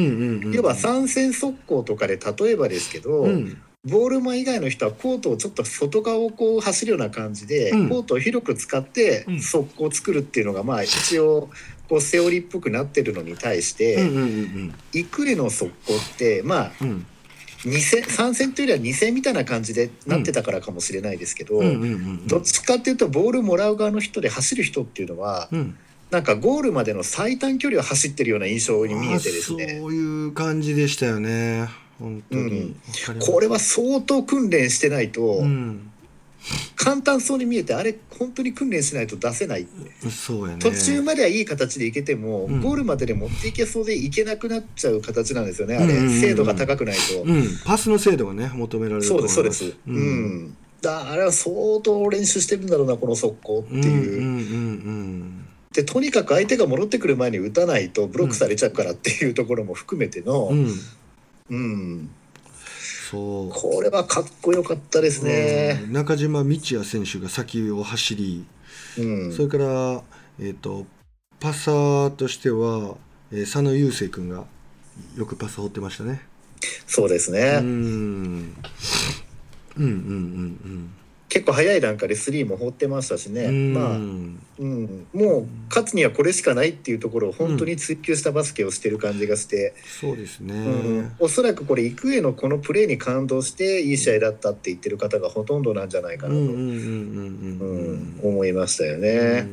[0.53, 3.63] 要は三戦速攻とかで例えばですけど、うん。
[3.83, 11.49] ボールマン以外の人はコートをちょっと外側をこう走るような感じで、うん、コートを広く使って速攻を作るっていうのがまあ一応
[11.91, 13.99] こうセオリーっぽくなってるのに対して、
[14.95, 17.07] イクレの速攻ってまあ、うん。
[17.65, 21.61] 2戦3戦というよりは2戦みたいな感じでなってたからかもしれないですけど、
[22.27, 25.77] どっちかっていうとボールもらう側の人で走る人っていうのは、うん、
[26.11, 29.79] なんかゴールまでの最短距離を走ってるような印象に見えてですね。
[29.79, 31.69] そういう感じでしたよね。
[31.99, 32.61] 本当に、
[33.11, 35.90] うん、これは相当訓練してないと、うん、
[36.77, 39.67] 簡単そうに見えてあれ本当に訓練しないと出せない、
[40.11, 46.07] そうやね、途中まではいい形でいけても、うん、ゴールまでで持っていけそうでいけなくなっちゃう形なんですよねあれ、うんうん。
[46.07, 47.01] うん、精度が高くないと、
[47.65, 50.57] パスの精度がね求められるそうですそうです、うん。
[50.81, 54.21] だあれは相当練習してるんだろうなこの速攻っていう。
[54.21, 55.47] うんうんうんうん。
[55.73, 60.69] でとにかく相手が戻ってくる前に打たないとブロックされちゃうからっていうところも含めての、うん、
[61.49, 62.11] うん、
[63.11, 63.49] そう。
[63.51, 68.47] これはかっこよかったですね、うん、中島道也選手が先を走り、
[68.99, 70.03] うん、それから、
[70.39, 70.87] えーと、
[71.41, 72.97] パサーとしては、
[73.33, 74.45] えー、佐野雄星君が
[75.17, 76.23] よくパス放ってましたね。
[76.87, 77.59] そうですね。
[77.61, 78.55] うん。
[79.77, 80.95] うんうんうんうん
[81.31, 84.41] 結構早い段階で3も放ってましたしね、まあ、うん、
[85.15, 99.47] もう勝つにはこれしかないっていうところを本当に追求したバスケをしてる感じがして、うん、そうですね、うん、おそらくこれ育英のこのプレーに感動していい試合だったって言ってる方がほとんどなんじゃないかなと思いましたよね。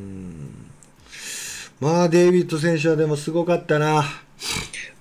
[1.80, 4.04] まあデイビッド選手はでもすごかったな。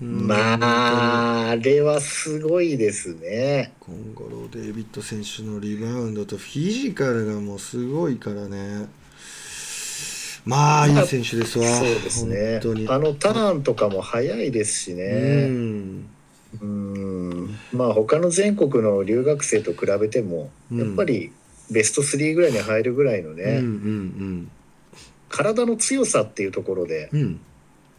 [0.01, 3.73] まあ、あれはすごいですね。
[3.81, 8.89] 今後のデイビッド選手のリバウンドとフィジカルがもうすごいからね。
[10.45, 11.67] まあ、いい選手ですわ。
[11.67, 12.61] そうですね。
[12.89, 15.05] あのターンとかも速いですしね。
[15.05, 16.09] うん。
[16.61, 21.33] うんまあ、他の全国の留学生と比べても、やっぱり
[21.71, 24.51] ベスト3ぐらいに入るぐらいのね、うんうんうん、
[25.29, 27.41] 体の強さっていうところで、うん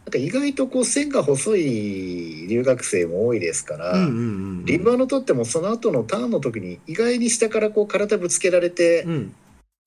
[0.08, 3.92] なんか意外とこう線が細い留学生も多いですから、
[4.64, 9.34] リバウンド取ってもその後のターンの時に意外に下からこう体ぶつけられて、うん、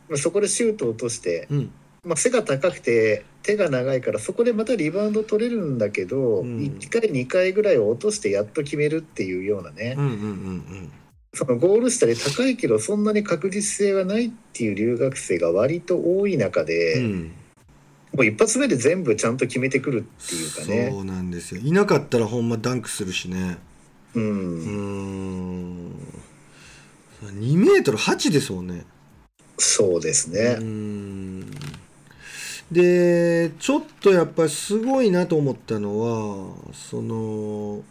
[0.08, 1.72] まあ、そこでシュートを落として、うん、
[2.06, 9.96] まあ、背が高くて手が長いからそこでまたリバウンド取れるんだけど、うん、1回2回ぐらいを落としてやっと決めるっていうようなね、
[11.34, 17.00] そのゴール下で高いけどそんなに確実性はないっていう留学生が割と多い中で。
[17.00, 17.32] うん
[18.14, 20.90] もう一発目で全部ちゃんと決めてくるっていうかね。
[20.92, 21.62] そうなんですよ。
[21.64, 23.58] いなかったらほんまダンクするしね。
[24.16, 24.24] うん。
[24.24, 24.28] う
[25.88, 25.92] ん。
[27.24, 28.86] 2メートル8ですもんね。
[29.58, 30.58] そうですね。
[32.72, 37.82] でちょっとやっぱりすごいなと思ったのはその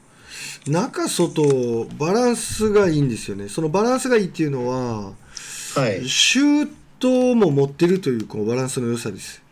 [0.66, 3.48] 中外バランスがいいんですよね。
[3.48, 5.12] そのバランスがいいっていうのは、
[5.76, 9.42] はい、シュートも持ってるというこのバランスの良さです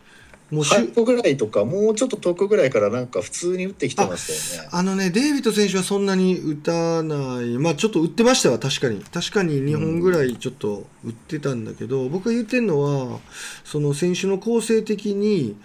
[0.51, 4.69] もう8歩ぐらいとかもうちょっと遠くぐらいからなんか普通に打ってきてましたよね。
[4.71, 7.57] あのねデイビッド選手はそんなに打たない。
[7.57, 9.03] まあちょっと打ってましたわ確かに。
[9.03, 13.19] 確かに2本ぐらいちょっと打ってたんだけど、うん、僕が言ってるのは
[13.63, 15.55] その選手の構成的に、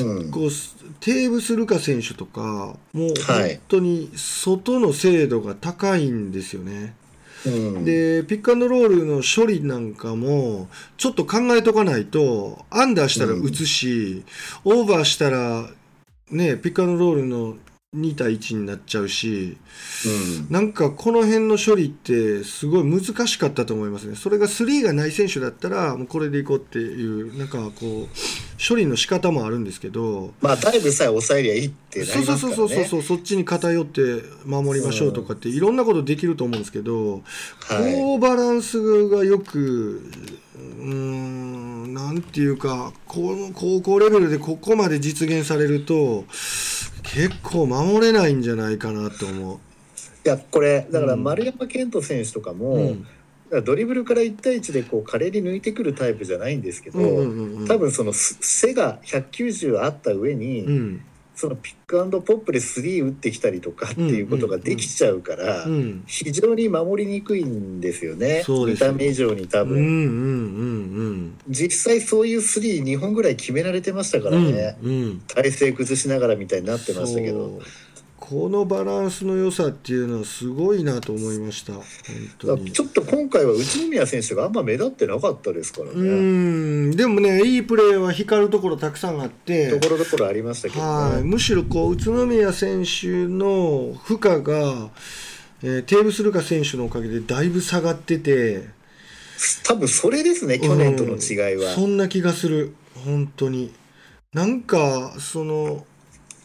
[0.00, 0.50] うん、こう
[1.00, 6.94] テーブスルカ選手とかもう本当に外の精度が高いんですよね、
[7.84, 14.24] でピックアンドロールの処理なんかもちょっと考えとかないとアンダーしたら打つし、
[14.64, 15.68] うん、オーバーしたら
[16.30, 17.56] ねピックアンドロールの
[17.96, 19.56] 2対1になっちゃうし、
[20.04, 24.14] うん、なんかこの辺の処理ってすごい難しかったと思いますね。
[24.14, 28.08] それが3がない選手だったらもうこれでいこうっていうなんかこう
[28.68, 34.02] 処理の仕方もあるんですけどまあタイムさえ抑えりゃいいってなりますから、ね、そうそうそうそうそっちに偏って
[34.44, 37.22] 守りましょうとかっていろんなことできると思うんですけど、うん、
[37.94, 40.12] こうバランスがよく
[40.78, 46.26] うんなんていうかこの高校レベルでここまで実現されると
[47.14, 49.58] 結構守れないんじゃないかなと思う。
[50.24, 53.06] いやこれだから丸山健人選手とかも、うん。
[53.64, 56.98] ドリブルから1対1でこう華麗に抜いてくるタイプじゃないんですけど、
[57.66, 61.00] 多分その背が190あった上に、うん、
[61.38, 65.66] そのピックアンドポップで3打ってきたりとかっていうことができちゃうから、
[66.04, 77.60] 非常に守りにくいんですよね、見た目以上に多分、実際そういう32本ぐらい決められてましたからね、うんうん、体勢崩しながらみたいになってましたけど。
[78.28, 81.72] このバランスの良さっていうのはすごいなと思いました。
[81.72, 81.84] 本
[82.38, 82.72] 当に。
[82.72, 85.92] ちょっと今回は内宮選手があんま目立ってなかったですからね。
[85.94, 86.90] うん。
[86.90, 89.70] でもねいいプレーは光るところたくさんあって。
[89.70, 91.22] ところどころありましたけど、ね、はい。
[91.24, 94.90] むしろこう宇都宮選手の負荷が、
[95.62, 98.66] えー、テーブスルカ選手のおかげでだいぶ下がってて。
[99.64, 102.74] 多分それですね去年との違いは、うん、そんな気がする。
[103.06, 103.72] 本当に。
[104.34, 105.86] なんかその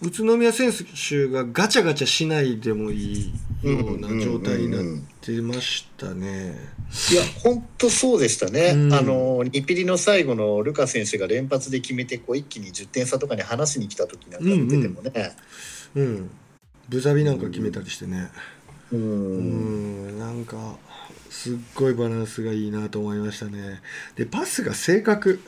[0.04, 3.34] 宇都宮選手がガチャガチャしないでもいい
[3.64, 6.58] ような状態になってましたね。
[7.12, 15.36] いや本当そうでしたね、うん、あの2ピリの最後のルカ選手が連発で決めてこう一気に10点差とかに離しに来た時なんか見ててもね。
[15.96, 16.30] うん、うん、
[16.90, 18.30] ブザビなんか決めたりしてね。
[18.92, 19.04] うん、う
[20.12, 20.76] んなんか
[21.30, 23.82] すっごいバランスがいいなと思いましたね。
[24.16, 25.40] でパスが正確。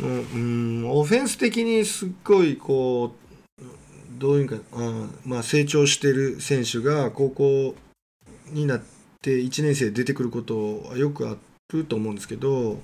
[0.00, 3.14] うん、オフェンス的にすっごいこ
[3.58, 3.62] う
[4.18, 7.74] どういうかあ、まあ、成長してる選手が高校
[8.50, 8.82] になっ
[9.22, 11.36] て1年生で出てくることはよくあ
[11.78, 12.80] ると思うんですけど、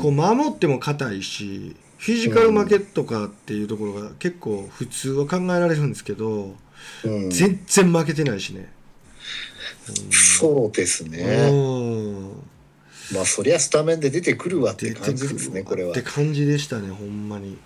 [0.00, 6.56] こう守っても硬いしフィジカル負けとかっていうところが結構普通は考えられるんですけど、
[7.04, 8.72] うん、全然負けてないしね。
[9.88, 11.50] うん、そうですね。
[13.14, 15.90] まあそりゃスタメンで出てくるわって感じですねこれは。
[15.90, 17.56] って感じでしたねほんまに。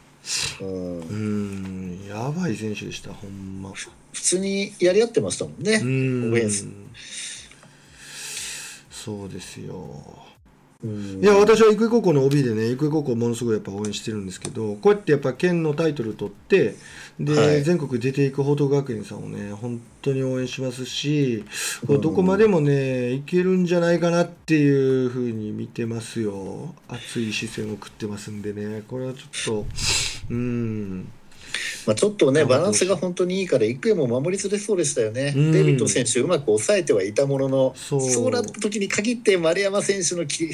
[0.60, 3.72] うんやばい選手でしたほんま。
[3.72, 6.66] 普通にやり合ってましたもんねオフェンス。
[9.06, 10.02] そうですよ。
[11.22, 16.74] いや私は育英高校の OB でね育英高校ものすごいやっぱ応援してるんですけどこうやってやっぱ県のタイトル取って
[17.20, 21.44] で、はい、全国出ていく報徳学園さんをね本当に応援しますし
[21.88, 26.74] どこまでもねいけるんじゃないかなっていうふうに見てますよ。
[26.88, 28.82] 熱い視線を送ってますんでね。
[28.88, 29.66] これはちょっと
[30.30, 31.08] うん
[31.86, 38.30] まあ、ちょっとねバランスが本当にいいから育英も守りづれそうでしたよね、うん、デビット選手うまく抑えてはいたもののそう。
[38.30, 40.50] なった時に限って丸山選手のき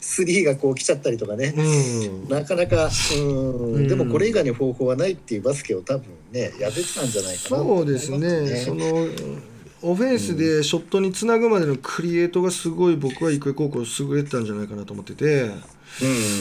[0.00, 3.20] スリーがこう来ちゃったりとかね、うん、なかなかう
[3.80, 3.88] ん。
[3.88, 8.56] でもこれ以外に方法はないっていうバスケを多分ねやってたんじゃないかな、ね、そうですね。
[8.64, 9.08] その
[9.82, 15.50] オフェンスでショットにつなぐまでのクリエイトがすごい僕は育英高校優れてたんじゃないかなと思ってて。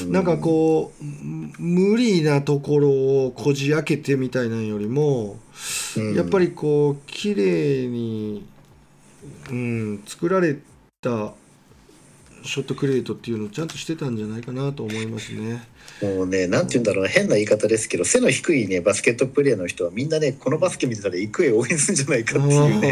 [0.07, 2.89] なんかこう無理なところ
[3.25, 5.37] をこじ開けてみたいなよりも、
[6.15, 8.45] やっぱりこう綺麗に、
[9.49, 10.57] うん、作られ
[11.01, 11.33] た
[12.43, 15.61] ショットクリエイトっていうのをちゃんとしてたんじゃないかなと思いますね。
[16.01, 22.89] もうね、なんて言うんだろう変な言い方ですけど、背の低いね、バスケットプレーの人はみんなね、このバスケ見てたら行くへ応援するんじゃないかっていうね。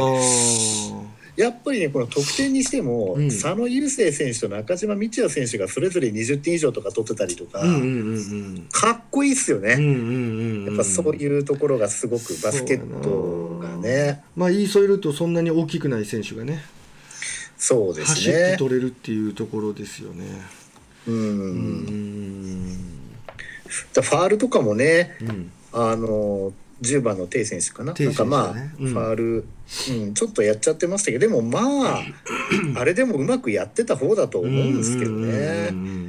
[1.37, 7.81] やっぱりねこの得点にしても、うん、佐野雄星選手と中島道也選手がそれぞれ20点以上とか取ってたりとか、うんうんう
[8.59, 14.23] ん、かっこいいっすよね、うんうんうんうん、やっぱそういうところがすごくバスケットがね。
[14.35, 16.63] まあ言い添えるとそんなに大きくない選手がね
[17.57, 18.13] そうですね。
[18.13, 20.25] 走って取れるっていうところですよね。
[21.07, 22.77] うん。
[23.67, 29.45] ファールとかもね、うん、あの10番のテイ選手かな、ね、なんかまあ、うん、ファール、
[29.89, 32.03] うん、ちょっとやっちゃってましたけどでもまあ
[32.75, 35.69] あれでもうまくやってた方だと思うんですけどね。
[35.71, 36.07] うん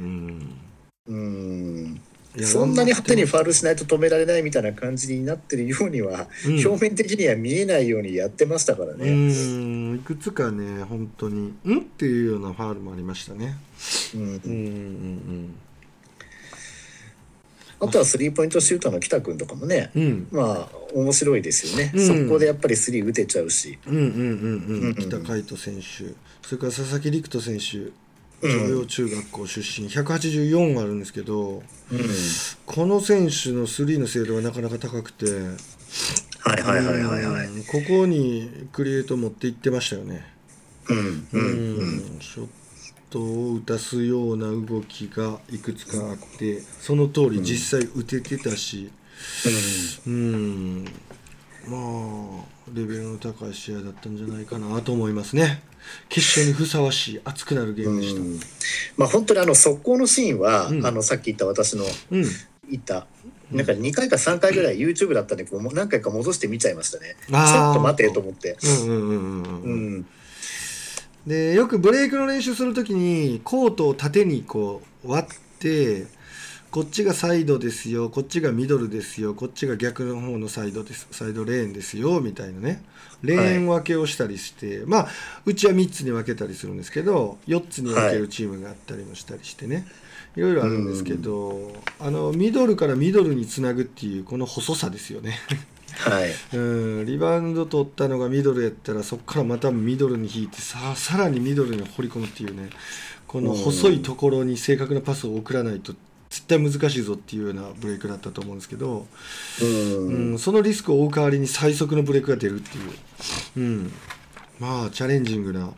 [2.45, 9.09] そんなに手にファールしないと止められないみたいな感じになってるようには、うん、表面的には見えないようにやってましたからね。
[9.09, 9.95] うん。
[9.95, 13.57] いくつかね本当に「ん?」っていうようなファールもありましたね。
[14.15, 15.55] うんうんうんうん
[17.81, 23.77] あとはスリーポイントシューターの北君とかもね、うん、まあ面白いですよね、うん、そこでやっぱりスリー打てちゃうし。
[23.87, 26.13] うんうんうんうん、北海斗選手。
[26.45, 27.91] それから佐々木陸斗選手。
[28.41, 29.89] 常陽中学校出身。
[29.89, 31.61] 184あるんですけど、
[31.91, 31.99] うん、
[32.65, 35.25] この選手のスリーの精度はなかなか高くて。
[36.39, 40.25] はいはいはいはいはい、ここにクリエイト持っていってましたよね。
[40.87, 42.47] うん、うん、うん、ショッ
[43.09, 48.91] トを打たすような動きがいくつかあってその通り実際打ててたし、
[50.05, 50.85] うん、うん。
[51.67, 55.61] まあレベルの高い試合だったんじゃないかなと思いますね。
[56.07, 58.21] 決勝にふさわしい熱くなるゲームでした。
[58.97, 63.07] まあ本当にあの速攻のシーンは、うん、あのさっき言った私の言った、
[63.51, 67.15] うん、なんか2回か3回ぐらい YouTube だったんでこう何回か戻して見ちゃいましたね。
[67.27, 68.57] ちょっと待てと思って。
[71.29, 76.07] でよくブレイクの練習するときにコートを縦にこう割って
[76.71, 82.83] こっちがサイドですよこっちがミドルですよこっちが逆の方のサイドですサイドレーンですよみたいなね。
[83.21, 85.07] レーン分けをしたりして、はい、まあ
[85.45, 89.85] うちは3つに分けたりするんですけど4つに分けるチームがあったりもしたりしてね、はい、
[90.37, 95.37] いろいろあるんですけどあのミドルからミドルにつなぐっていうこの細さですよね。
[95.97, 96.57] はい、う
[97.03, 102.69] んリバウンド取ったのがミドルやったらそこからまたミドルに引いてささらにミドルに放り込むっていうね
[103.27, 105.93] この細いところに正確なパスを送らないと
[106.29, 109.07] 絶対難しいぞっていうようなブレイクだったと思うんですけど、
[109.61, 112.93] うん、うん、そのリスクを負う代わりに最速のブレイクが出るっていう、
[113.57, 113.91] うん、
[114.59, 115.71] まあチャレンジングな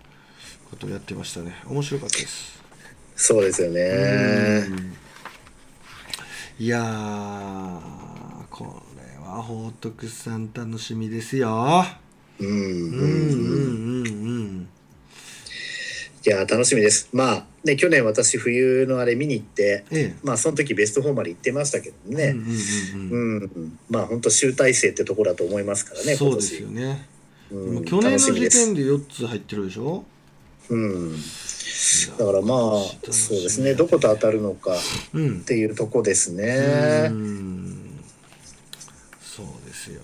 [0.69, 1.55] ことをやってましたね。
[1.67, 2.61] 面白かったです。
[3.15, 4.67] そうですよね。
[6.59, 7.81] いや
[8.49, 11.85] これは報徳さん楽しみですよ。
[12.39, 14.07] うんうんうんうん。
[14.07, 14.67] うん
[16.23, 17.09] いや楽しみです。
[17.13, 22.35] まあね去年私冬のあれ見に行って、ええ、まあその時ベスト4まで行ってましたけどね。
[22.35, 27.07] うんまあ本当集大成ってところだと思いますからねそうですよね、
[27.51, 30.03] うん、去年の時点で4つ入ってるでしょ？
[30.69, 31.15] うん。
[32.19, 32.57] だからまあ
[33.11, 33.73] そうですね。
[33.73, 34.77] どこと当たるのかっ
[35.45, 37.70] ていうとこですね、うん、そう
[39.85, 40.01] ですよ。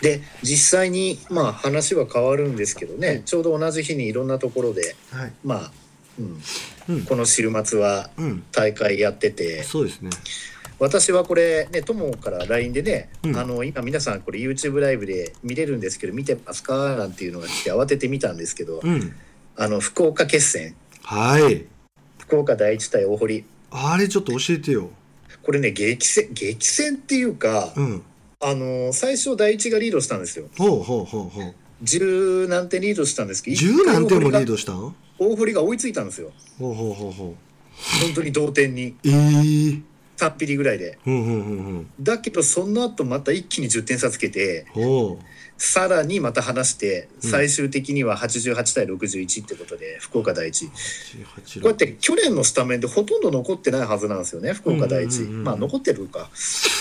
[0.00, 5.72] で実際にまあ話は変わるんですけどね、はい、ちょうど同じ日にいろんなところで、はい、まあ、
[6.18, 6.40] うん、
[6.88, 8.10] うん、この週末は
[8.52, 10.10] 大会やってて、うん、そうですね。
[10.78, 16.94] 私はこれね友から LINE でね、うん、あの今皆さんこれ YouTube ライブで見れるんですけど見てますか？
[16.94, 18.80] なんていうのが来て慌てて見たんですけど、
[19.56, 20.76] あの福岡決戦。
[21.02, 21.66] はい。
[22.18, 24.90] 福岡第一対大堀あれちょっと教えてよ
[25.48, 28.02] これね激戦激戦っていうか、うん、
[28.38, 30.44] あの最初第一がリードしたんですよ。
[30.58, 31.54] ほうほうほうほう。
[31.80, 34.72] 十何点リードしたんですけど、十何点もリードした？
[34.72, 34.94] の？
[35.18, 36.32] 大堀が追いついたんですよ。
[36.58, 37.34] ほうほうほうほう。
[38.02, 38.94] 本当に同点に。
[39.06, 39.82] ええー。
[40.18, 40.98] 3ピリぐらいで。
[41.98, 44.66] だけどその後また一気に10点差つけて。
[45.58, 50.72] さらにまた離して最終的には88対61ってことで福岡第一、こ
[51.64, 56.30] うやって去年のスタメンでほとんど残ってないはずなんですよね福岡第一、まあ残ってるか。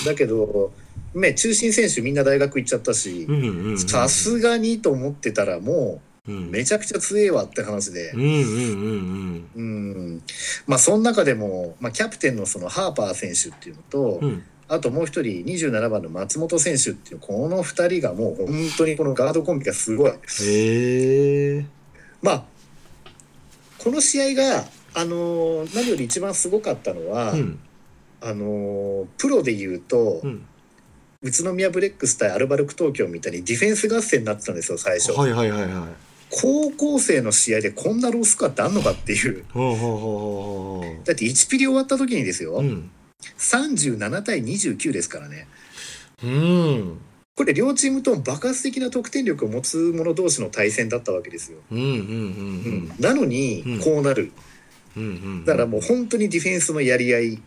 [0.06, 0.72] だけど
[1.16, 3.28] ね、中心選手みんな大学行っちゃったし
[3.88, 8.14] さすがにと思ってたらもう、めちゃくちゃ強えわって話で。
[10.68, 18.48] まあその中でも、まあ、キャプテンのそのハーパー選手っていうのと、うん、あともう一人27番の松本選手っていうこの2人がもう本
[18.78, 20.12] 当にこのガードコンビがすごい。
[20.12, 21.66] へ
[22.22, 22.44] まあ
[23.78, 24.66] この試合が、
[24.96, 27.60] あのー、何より一番すごかったのは、うん、
[28.22, 30.46] あのー、プロで言うと、うん
[31.24, 35.14] 宇都宮ブレックス対アルバルク東京みたいにディフェンス合戦になってたんですよ最初。
[35.14, 35.72] はいはいはいはい。
[36.30, 39.44] 高校生の試合でこんなロースコアってあんのかっていう。
[41.04, 42.92] だって1ピリ終わった時にですよ、うん、
[43.38, 45.48] 37対29ですからね。
[46.24, 47.00] うん。
[47.36, 51.60] これ両チームとも爆発的な得点力を持つ者同士の対戦だったわけですよ。
[53.00, 54.32] なのにこうなる。
[55.46, 57.40] だからもう本当にディフェンスのやり合い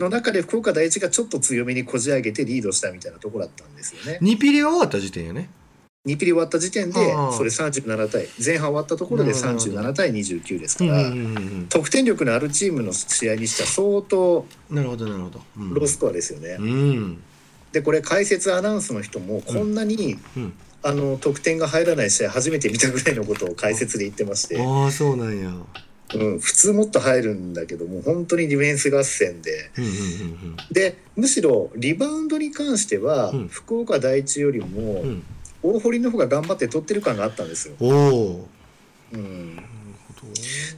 [0.00, 4.18] の中で福岡第一がちょっと強めにこじ上げてリードしたみたいなところだったんですよね。
[4.20, 5.48] 2ピリ終わった時点よね。
[6.06, 11.10] 2ピリ終わった時点でそれ37対前半終わったところで37対29ですから、
[11.68, 16.58] 得点力のあるチームの試合にしては相当なるほどなるほど、ロースコアですよね。
[17.72, 20.16] でこれ解説アナウンスの人もこんなに、
[20.82, 24.62] あの得点が入らない試合初めて見たぐらいのことを解説で言ってまして。
[24.62, 25.50] ああそうなんや、
[26.14, 29.72] うん、普通もっと入るんだけども本当にディフェンス合戦で、
[30.70, 35.02] でむしろリバウンドに関しては、福岡第一よりも、
[35.74, 37.74] 大堀の方が頑張って取ってる感があったんですよ。
[39.12, 39.58] うん、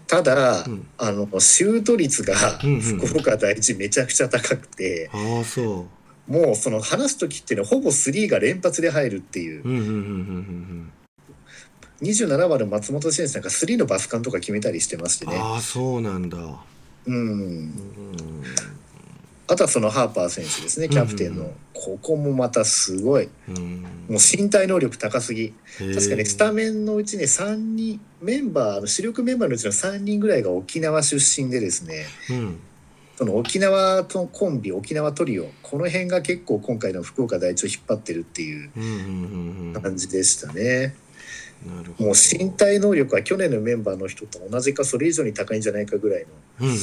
[0.06, 5.86] ただ、うん、あのシュート率が福岡第一めちゃくちゃ高くて、うんうん、あそ
[6.28, 9.62] うもうその話す時っていうのはほぼスリーが連発で入るっていう。
[12.00, 15.36] 27番の松本選手なんかスリーのバスカンとか決めたりしてましてね。
[15.36, 16.38] ああそうなんだ。
[17.06, 17.16] うん。
[17.16, 17.20] う
[17.64, 17.74] ん
[19.48, 20.88] あとはそのハーパー選手ですね。
[20.88, 25.54] キャプテンの、うんここもまたすごい、うん、もう身体能力高すぎ。
[25.78, 32.60] 確かにスタメンのうちね3人メンバーの主力メンバーのうちの3人ぐらいが沖縄出身でですね、うん、
[33.16, 40.96] その沖縄とコンビ沖縄トリオこの辺が結構今回の福岡第一を引っ張ってるっていう感じでしたね。
[41.98, 46.26] もう身体能力は去年のメンバーの人と同じかそれ以上に高いんじゃないかぐらい
[46.60, 46.66] の。
[46.66, 46.76] うんうんう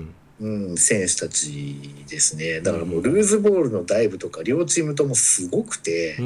[0.00, 2.60] んうん、選手たちですね。
[2.60, 6.16] だからもうルーズボールのダイブとか両チームともすごくて、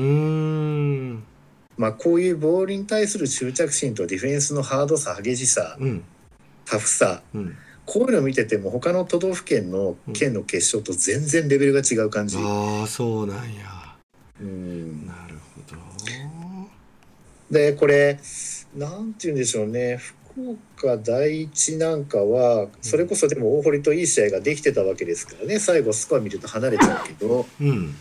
[1.79, 6.05] まあ、こういうボールに対する執着心とディフェンスのハードさ激しさ、うん、
[6.67, 7.57] タフさ、うん、
[7.87, 12.37] こういうのを見てても他の都道府県の県の決勝と全然レベルが違う感じ。
[12.39, 13.97] ああそうなんや。
[14.41, 15.07] うん。
[15.07, 15.83] なるほど。
[17.51, 18.19] でこれ
[18.77, 19.99] なんて言うんでしょうね
[20.35, 25.59] 福岡第一なんかはそれこそでも大堀といい試合ができてたわけですからね。
[25.59, 27.95] 最後スコア見ると離れちゃうけど、うん。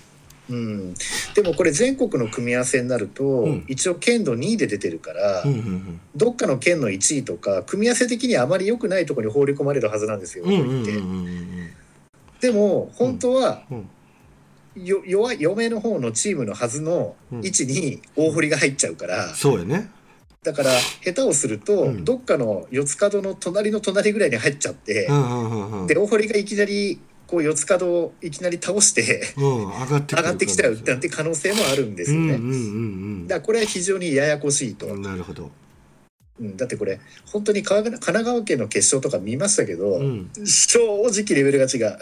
[0.49, 0.93] うん、
[1.33, 12.47] でもこれ全国の組み合わせになると、うん、一応県度2位で出てるから、うんうんうん、どっかの県の1位とか組み合わせ的にはあまり良くないところに放り込まれるはずなんですよ、大堀って。
[12.47, 13.63] でも本当は、
[14.75, 19.89] よ弱い嫁の方のチームのはずの位置に大堀が入っちゃうから、そうよね
[20.43, 20.71] だから
[21.03, 32.33] 下手をすると、うん、どっかの四つ角の隣の隣ぐらいに入っちゃって、うんうんうん、で大堀がいきなりこう四つ角をいきなり倒して、うん、上がって上がってきちゃうなんて可能性もあるんですよね。
[32.33, 32.57] うんうんうんう
[33.25, 34.87] ん、だからこれは非常にややこしいと。
[34.97, 35.51] なるほど
[36.41, 36.99] うん、だってこれ
[37.31, 41.97] 本当に神奈川県の決勝とか見ましたけど、うん、正直レベルが違う。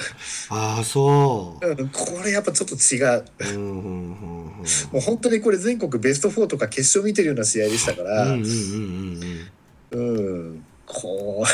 [0.50, 3.26] ああそう、うん、これやっぱちょっと違う,、
[3.56, 4.64] うんうんうんうん、も
[4.96, 9.50] う本当にこれ全国ベスト4とか決勝見てるような試合でしたからうん、
[9.92, 11.50] うんこう。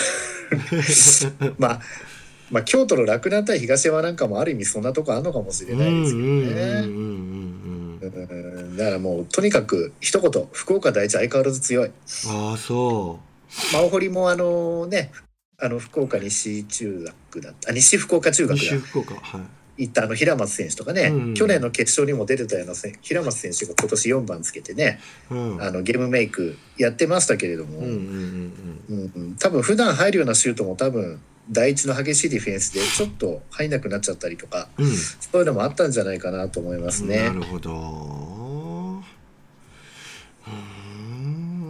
[1.57, 1.81] まあ
[2.51, 7.64] まあ京都の洛南対東山なんかもある意味そんなとこあるのかもしれないですけどね。
[8.01, 8.77] うん。
[8.77, 11.91] だからもうとにかく一言福岡第一相変わらず強い。
[12.27, 13.51] ああそう。
[13.51, 15.11] 真央堀もあのね
[15.57, 17.71] あの福岡西中学だった。
[17.71, 18.63] 西福岡中学だ。
[18.63, 19.41] 西福岡はい。
[19.77, 21.15] 行ったあの平松選手とかね、うん。
[21.15, 27.81] うん、去年の決勝にも出てたような平松選手が今年4番つけてね、うん、あのゲームメイクやってましたけれども。
[29.39, 31.19] 多分普段入るようなシュートも多分
[31.49, 37.23] 第一の激しいディフェンスでちょっと入んなくなっちゃったりとか、うん、そういうのもあったんじゃないかなと思いますね。
[37.23, 38.25] なるほど。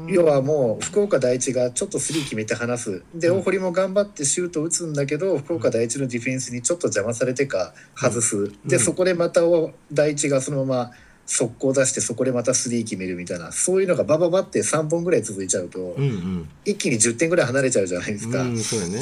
[0.08, 3.04] 要はもう福岡第一がちょっとスリー決めて離す。
[3.14, 9.42] で大堀も頑張ってシュート打つんだけど福岡第一のディフェンスにちょっと邪魔されてか外す、でそこでまた
[9.92, 10.92] 第一がそのまま
[11.26, 13.52] 速攻出してそこでまたスリー決めるみたいな。
[13.52, 19.00] そういうのがバババって3本ぐらい続いちゃうと、うんうん、一気に10点ぐらい離れちゃうじゃないですか、うん、そうね、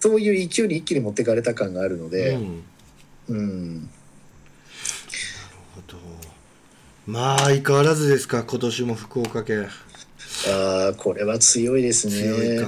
[0.00, 2.64] そういう勢いに一気に持ってかれた感があるので、うん、
[3.28, 3.88] うん、なる
[5.74, 5.98] ほど。
[7.06, 9.68] まあ相変わらずですか今年も福岡県。
[10.48, 12.66] あこれは強いですね。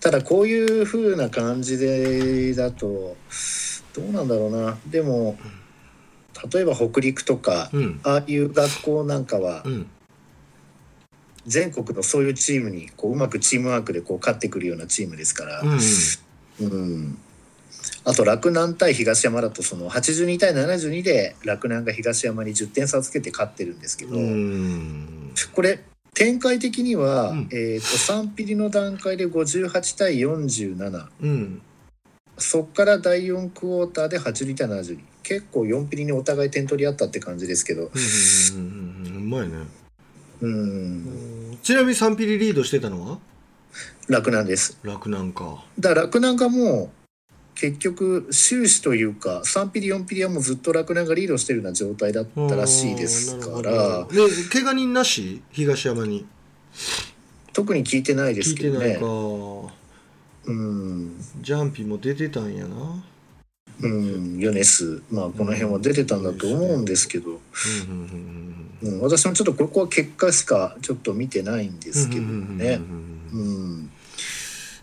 [0.00, 3.16] ただこういう風な感じでだと
[3.94, 4.76] どうなんだろうな。
[4.86, 5.38] でも
[6.52, 9.90] 例えば北陸とか、うん、ああいう学校なんかは、うん、
[11.46, 15.80] 全国のそういうチームにこううまくチームワークでこう勝ってくるようなチームですから、うん、
[16.60, 17.18] うん、
[18.04, 24.12] あと洛南対東山だとその82対72で洛南が東山に10点差をつけて勝ってるんですけど、
[25.54, 25.80] これ
[26.14, 31.62] 展開的には、うん、えーと、3ピリの段階で58対47、うん、
[32.36, 37.84] そっから第4クォーターで82対72結構4ピリにお互い点取り合ったって感じですけど。
[37.84, 37.90] う
[39.20, 39.58] まいね。
[40.40, 41.58] うん。
[41.62, 43.18] ちなみに3ピリリードしてたのは？
[44.08, 44.78] 洛南です。
[44.82, 45.64] 洛南か。
[45.78, 46.90] だから洛南がもう
[47.54, 54.06] 結局終始というか3ピリ4ピリはもうずっと洛南がリードしてるような状態だったらしいですから。
[54.06, 54.16] で
[54.50, 55.42] 怪我人なし？
[55.50, 56.26] 東山に。
[57.52, 58.98] 特に聞いてないですけどね。
[60.46, 61.16] うん。
[61.42, 63.04] ジャンピも出てたんやな。
[63.82, 64.38] うん。
[64.38, 65.02] ヨネス。
[65.10, 67.40] まあこの辺は出てたんだと思うんですけど、
[68.82, 72.74] うん、私もちょっとここは結果しかちょっと見てないんですけどね。
[72.74, 73.19] うん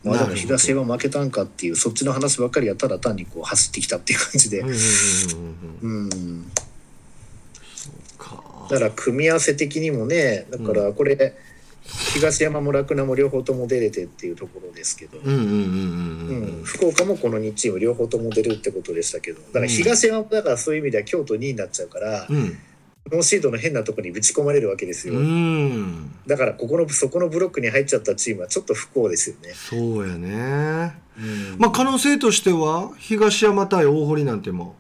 [0.04, 4.60] まあ、だから東山負けたんかっていうそっちの話ばっかりはただ単にこう走ってきたっていう感じで。
[4.62, 6.52] うん
[8.70, 11.36] だから組み合わせ的にもねだからこれ、
[11.86, 15.20] 東山も洛南も両方とも出れてっていうところですけど。
[16.64, 19.42] 福岡もこの2チーム両方とも出るってことでしたけど。
[19.42, 22.58] だから東山もだからそういう意味では京都2位になっちゃうから、うん
[23.12, 25.16] ノーシードの変なところにぶち込まれるわけですよ。
[26.26, 29.54] だからここのそこのブロックに入っちゃったチームはちょっと不幸ですよね。
[29.54, 30.94] そうやね、
[31.58, 34.76] まあ可能性としては東山対大堀なんても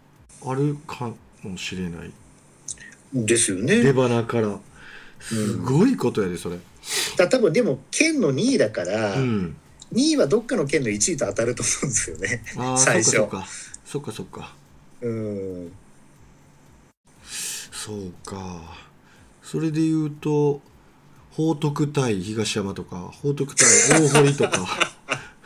[0.45, 1.11] あるか
[1.43, 2.11] もしれない。
[3.13, 3.81] ですよね。
[3.81, 4.59] 出花から。
[5.19, 6.57] すごいことやでそれ、
[7.17, 9.55] だ多分でも県の2位だから、うん、
[9.93, 12.43] 2位はどっかの県の1位と当たると思うんですよね。
[12.77, 13.17] 最初。
[13.17, 13.47] そっか。
[13.83, 14.53] そっかそっか。
[15.01, 15.71] うん
[17.87, 18.59] そうか。
[19.41, 20.59] それで言うと
[21.31, 23.65] 報徳対東山とか報徳対
[24.01, 24.67] 大堀とか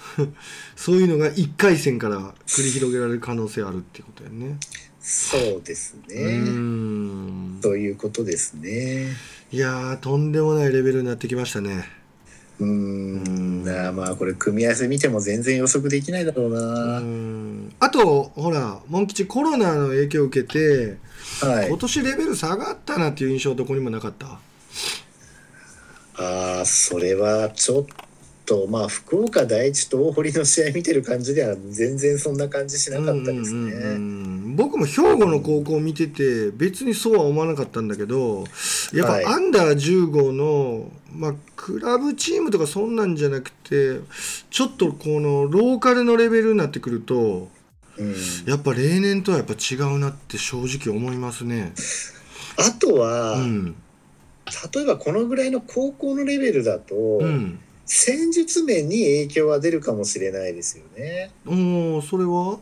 [0.75, 4.57] そういうのが1回戦から繰り広げられる可能性あるってことやね。
[4.99, 7.61] そうですね。
[7.61, 9.09] ということですね。
[9.51, 11.87] いやとんでもないレベルになってきましたね。
[12.59, 13.63] うん。
[13.95, 17.03] まあこれ組み合わせ見ても全然予測できないだろうな。
[17.79, 20.97] あとほらモン吉コロナの影響を受けて
[21.45, 24.39] はい、今年レベル下がったなっていう印象どこにもなかった？
[26.17, 27.85] ああそれはちょっ
[28.45, 33.71] とまあ福岡第一と大堀の試合見てる感じでは全然そんな感じしなかったですね、
[34.55, 38.43] 僕も兵庫の高校見てて別にそうは思わなかったんだけど
[38.93, 43.99] やっぱアンダー15の、まあ、クラブチームとかそんなんじゃなくて
[44.49, 47.47] ちょっとこのローカルのレベルになってくると
[48.45, 51.73] やっぱ例年とはやっぱ違うなって正直思いますね。
[52.57, 53.75] あとは、うん、
[54.73, 61.31] 例えばこのぐらいの高校のレベルだと、うん、戦術面に影響は出るかもしれないですよね。
[61.45, 62.59] おそれは？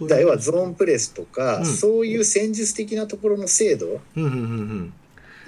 [0.00, 4.38] 要はゾーンプレスとか、うん、そういう戦術的なところの精度、うんうんうんう
[4.74, 4.92] ん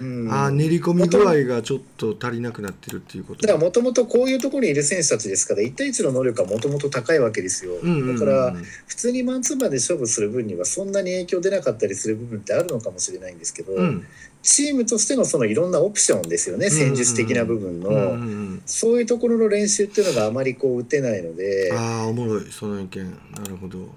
[0.01, 3.43] うん、あ練り込み具合がちょっと足りなくなってるっていうこと。
[3.43, 8.55] だからもともとこういうところにいる選手たちですから1対1の能力はもともと高いわけですよ、だから
[8.87, 14.07] 普通にマンツーマンで勝負する分にはそんなに影響出なかったりする部分ってあるのかもしれないんですけど、うん、
[14.43, 22.47] チームとしてのそのいろんなオプションですよね戦術的な部分の、そういうところの練習っていうのがあまりこう打てないのでああおもろい。
[22.51, 23.11] その意見。
[23.37, 23.89] なるほど。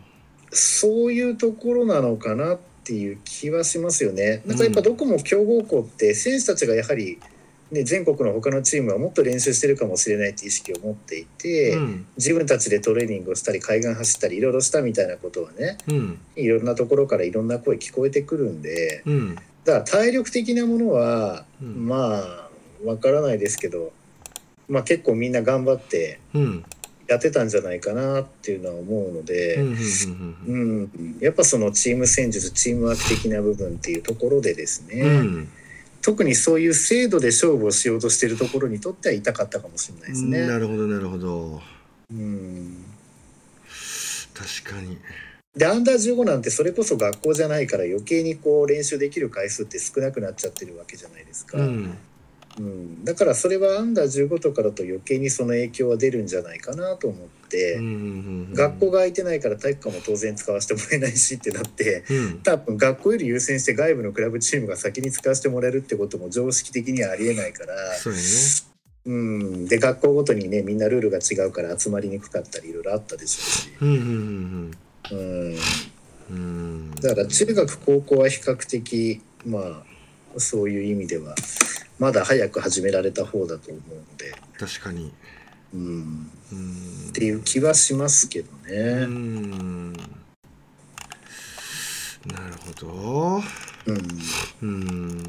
[0.52, 4.42] そういうところなのかなってっていう気はしますよね。
[4.46, 7.20] なんかやっぱどこも強豪校って選手たちがやはり、
[7.70, 22.48] ね、全国の他のチームはもっと練習してるかもしれないって意識を持っていて、うん、自分たちでトレーニングをしたり海岸走ったりいろいろしたみたいなことはね、うん、いろんなところからいろんな声聞こえてくるんで、うん、だから体力的なものは、まあ
[22.86, 23.92] わからないですけど、
[24.70, 26.20] まあ、結構みんな頑張って。
[27.08, 35.50] やってたんじゃないかなっていうのは思うので、うん、やっぱそのチーム戦術チームワーク的な部分っていうところでですね、うん、
[36.02, 40.48] 特にそういう制度で勝負をしようとしているところにとっては痛かったかもしれないですね。
[40.48, 41.62] なるほどなるほど。
[42.12, 42.86] うん、
[44.34, 44.98] 確かに。
[45.56, 51.58] でアンダー15なんてそれこそ学校じゃないから余計にこう練習できる回数って少なくなっちゃってるわけじゃないですか。
[51.58, 51.98] うん
[52.60, 57.80] うん、だからそれはアンダー15とかだと余計にその影響は出るんじゃないかなと思って、
[58.54, 67.76] 学校が空いてないから体育館も当然使わせてもらえないしってなって、うん、多分学校より優先して外部のクラブチームが先に使わせてもらえるってことも常識的にはありえないから。
[67.96, 68.20] そうね。
[69.06, 73.96] うん、で学校ごとにねみんなルールが違うから集まりにくかったりいろいろあったでしょうし、
[75.12, 76.92] うん。
[76.96, 79.84] だから中学高校は比較的まあ
[80.40, 81.36] そういう意味では
[82.00, 84.34] まだ早く始められた方だと思うので。
[84.58, 85.12] 確かに。
[85.74, 87.10] うん、うん。
[87.10, 88.76] っていう気はしますけどね。
[89.04, 89.94] うん。
[89.94, 90.00] な
[92.50, 93.42] るほど。
[93.88, 93.98] うん。
[94.62, 95.24] うん。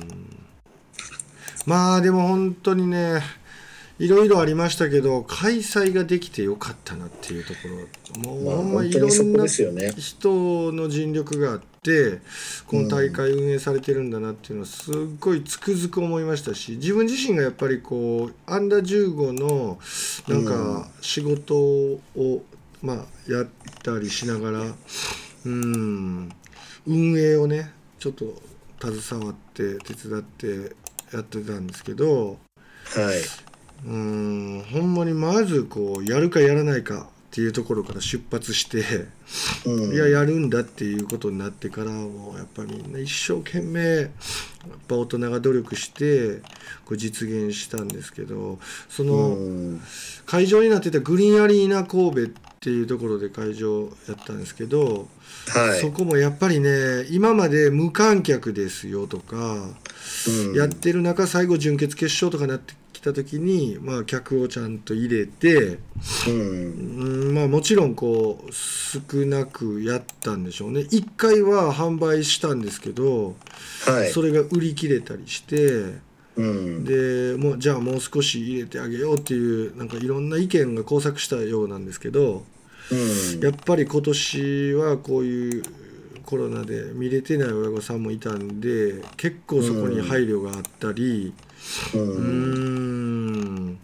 [1.67, 3.21] まあでも本当にね
[3.99, 7.59] いろいろありましたけど開催ができてよかったなっていうとこ
[8.25, 8.33] ろ。
[8.33, 12.21] もう、まあ、ほんまいろんな人の尽力があって
[12.67, 19.79] この大会運営されてるんだなっていうのはすっごいつくづく思いましたし自分自身がやっぱりこうアンダー15の
[20.29, 22.01] なんか仕事を
[22.81, 22.97] まあ、
[23.31, 23.47] やっ
[23.83, 24.75] たりしながら
[25.47, 26.31] うん
[26.87, 28.41] 運営をねちょっと
[28.81, 30.77] 携わって手伝って
[31.13, 32.39] やってたんですけど、はい、
[33.85, 38.83] うんほんまにまずこうやるかやらないかっていうところから出発して、
[39.67, 44.09] うん、いややるんだっていうことになってからもやっぱりみんな一生懸命やっ
[44.89, 46.39] ぱ大人が努力して
[46.87, 48.59] こう実現したんですけど
[48.89, 49.37] その
[50.25, 52.27] 会場になってたグリーンアリーナ神戸っ
[52.61, 55.07] ていうところで会場やったんですけど、
[55.49, 59.37] はい、そこもやっぱりね今まで無観客ですよとか、
[60.47, 65.79] うん、やってる中最後準決決勝とかなって来た時に、まあ、客をちゃんと入れて、
[66.27, 70.81] うん、まあ、もちろんこう少なくやったんでしょうね。
[70.81, 73.37] 1回は販売したんですけど、
[73.87, 76.09] はい、それが売り切れたりして。
[76.37, 82.45] うん、でもうじゃあもう少し入れてあげようっていうなんかいろんな意見が交錯したようなんですけど、
[82.93, 85.65] うん、やっぱり今年はこういう
[86.25, 91.35] コロナで見れてない親御さんもいたんで結構そこに配慮があったり、
[91.95, 93.79] うん、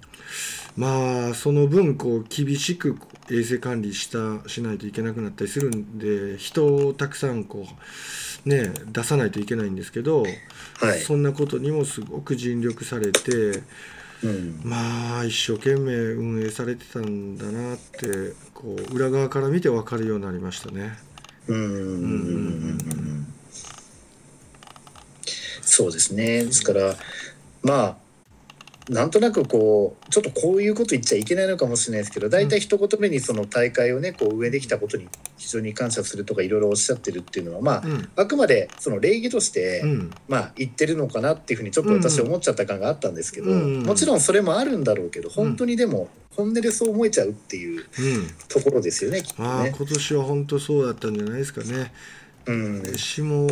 [0.77, 2.99] まあその分こう厳しく
[3.31, 7.67] 衛生管理したしないといけなくなったりするんで人をたくさんこ
[8.47, 10.29] うね出さないといけないんですけど、は
[10.95, 13.63] い、そんなことにもすごく尽力されて。
[14.23, 20.97] うん、まあ一生懸命運営されてたんだなってこう裏側から見て分かるようになりましたね。
[21.47, 21.81] うんうんうん。
[21.81, 23.35] うん。
[25.61, 26.45] そうですね。
[26.45, 26.95] ですから
[27.65, 28.05] まあ
[28.89, 35.09] なんとなくこうちょっとこういうこと言っちゃいけないのかもしれないですけど大体一言目にその大会をねこう運営できたことに
[35.39, 43.83] 非常に感謝するとかいろいろおっしゃってるっていうのはまあ、うん、あくまでその礼儀として、うん、まあ言ってるのかなっていうふうにちょっと私思っちゃった感があったんですけど、うん。
[43.85, 47.87] もちろんそれもあるんだろうけど本当にでも本音でそう思えちゃうっていう
[48.49, 49.49] ところですよね、きっとね。
[49.49, 51.93] あ今年は本当そうだったんじゃないですかね。
[52.47, 53.49] うん、私も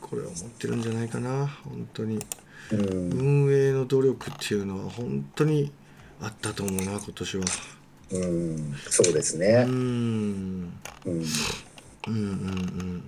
[0.00, 2.24] これは思ってるんじゃないかな本当に。
[2.70, 5.72] 運営の努力っていうのは本当に
[6.20, 7.44] あったと思うな今年は。
[8.10, 9.64] うん、そうですね。
[9.66, 10.72] うん。
[11.04, 11.12] うん。
[11.12, 11.22] うん
[12.06, 13.04] うんうんうん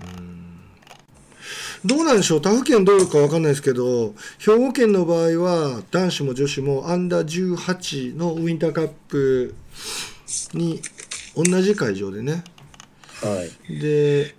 [1.82, 2.40] どうなんでしょう？
[2.42, 9.54] 他府県どうか分かんないですけど兵庫県の場合は男子も女子もアンダー18のウインターカップ
[10.52, 10.82] に
[11.34, 12.44] 同じ会場でね、
[13.22, 14.34] はい、で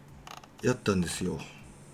[0.61, 1.39] やったんですよ。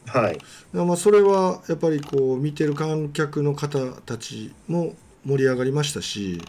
[0.08, 0.40] はい、
[0.74, 4.96] まあそれはやっぱりこう見てる観客の方たちも
[5.26, 6.42] 盛り上がりましたし、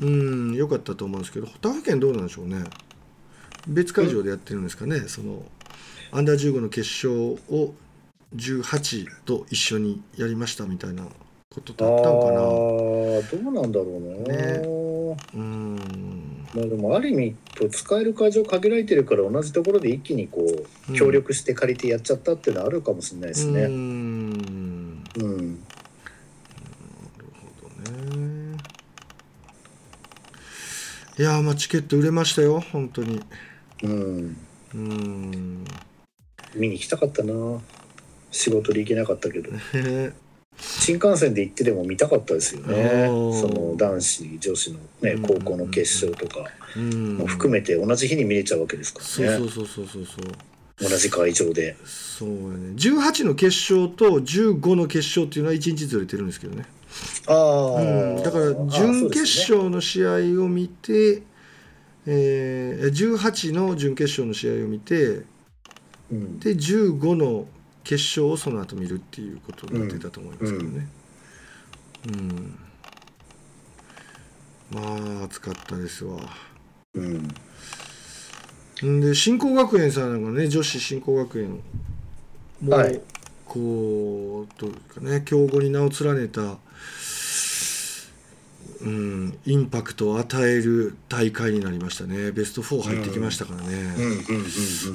[0.00, 2.64] うん、よかったと思うんですけど他府県どうなんでしょうね。
[3.68, 5.42] 別会場でやってるんですかね、うん、その
[6.12, 7.74] アンダー15の決勝を
[8.34, 11.04] 18と一緒にやりましたみたいな
[11.50, 12.40] ことってあったのかな。
[12.40, 14.00] どうなんだろう
[14.32, 14.80] ね。
[15.34, 16.09] うん
[16.54, 17.36] まあでもある意味
[17.70, 20.44] 使える会場限られてるから同じところで一気にこ
[20.88, 23.62] う協力して借りてやっちゃったっていうのはあるかもしれないですね。
[23.62, 25.04] うん。
[25.14, 25.36] うん。
[25.36, 25.60] なる
[27.40, 28.58] ほどね。
[31.18, 33.20] いやまあチケット売れましたよ本当に。
[33.82, 34.36] うん。
[34.74, 35.64] うん。
[36.54, 37.32] 見に行きたかったな。
[38.32, 39.50] 仕事で行けなかったけど。
[40.60, 43.06] 新幹線で行ってでも見たかったですよね。
[43.06, 49.38] その男子女子の、ね、高校の決勝とかも含めて同じ日に見れちゃうわけですからね。
[49.38, 50.88] そうそうそうそうそう。
[50.88, 51.76] 同じ会場で。
[51.84, 52.74] そうやね。
[52.76, 56.64] 18の決勝と15の決勝っていうのは1日ずれてるんですけどね。
[57.26, 61.22] ああ、うん、だから準決勝の試合を見て、ね
[62.06, 65.22] えー、18の準決勝の試合を見て、
[66.10, 67.46] うん、で15の
[67.90, 70.88] 決勝をその後見るっていうことになってたと思いますけどね。
[72.06, 72.14] うん、
[74.76, 76.20] うん、まあ暑かったですわ。
[76.94, 81.60] うん、で新興学園さんなんかね女子新興学園
[82.62, 83.00] も、はい、
[83.44, 86.58] こうというかね強豪に名を連ねた、
[88.82, 92.30] うん、インパクトを与える大会になりましたね。
[92.30, 93.96] ベスト4入ってきましたからね。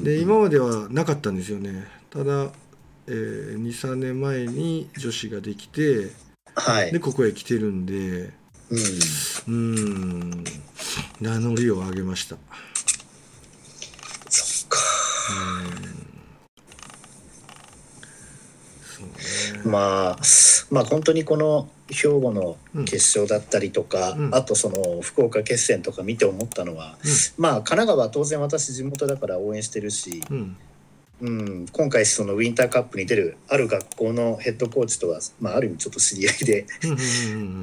[0.02, 1.86] で今まではなかったんですよね。
[2.10, 2.54] ただ
[3.08, 6.12] えー、23年前に女子ができて、
[6.56, 8.32] はい、でここへ来てるんで
[9.48, 10.44] うん。
[11.22, 12.36] 名乗りを上げました。
[14.30, 14.80] そっか。
[19.66, 20.18] うん、まあ
[20.72, 30.58] まあ本当にこの兵庫の決勝だったりとか、うん、あとその福岡決戦とか見て思ったのは、うん、まあ神奈川は当然私地元だから応援してるし、うん、
[31.22, 36.66] うん、今回そのウィンターカップに出るある学校のヘッドコーチとは、まあ、ある意味ちょっと知り合いで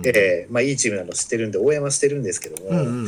[0.07, 3.07] えまあ、いいチームなの知ってるんで応援はしてるんですけども、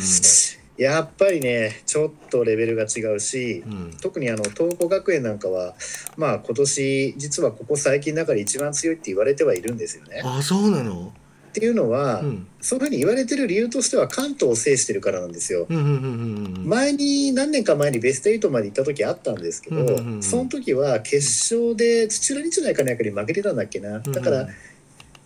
[0.77, 5.75] やっぱりねちょっとレベルが違うし、うん、特にあの東光学園なんかは
[6.17, 10.21] まあ今年実はここ最近の中で一番強いって言われてはいるんですよね。
[10.25, 11.13] あそうなの？
[11.55, 15.69] っていうのは、うん、そういうふうに言われてる理由としては関東を制してるからなんですよ。
[15.71, 19.87] 前に何年か前にベスト8まで行った時あったんですけど、
[20.21, 21.19] その時は決
[21.55, 24.01] 勝で土浦日大かなんかに負けてたんだっけな。
[24.01, 24.49] だから、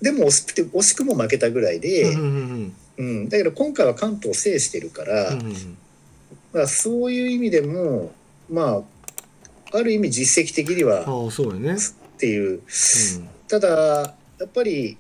[0.03, 5.31] でも惜しくて惜しくも負けたぐらいで、うん、だけど今回は関東を制してるから、
[6.53, 8.13] まあ、そういう意味でも
[8.51, 8.83] ま
[9.73, 12.61] あある意味実績的にはっていう。
[13.49, 14.99] ただやっぱり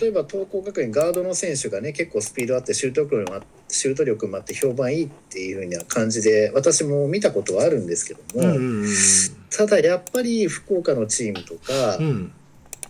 [0.00, 8.86] 例えば東光学園ガードの選手がね結構スピードあってシュート力もシュート力もあって評判いいっていうふうな感じで私も見たことはあるんですけども、
[9.50, 12.32] ただやっぱり福岡のチームとか、うん、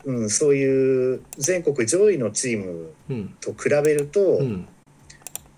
[0.05, 2.95] うん、そういう全国上位のチーム
[3.41, 4.69] と比べると、うん、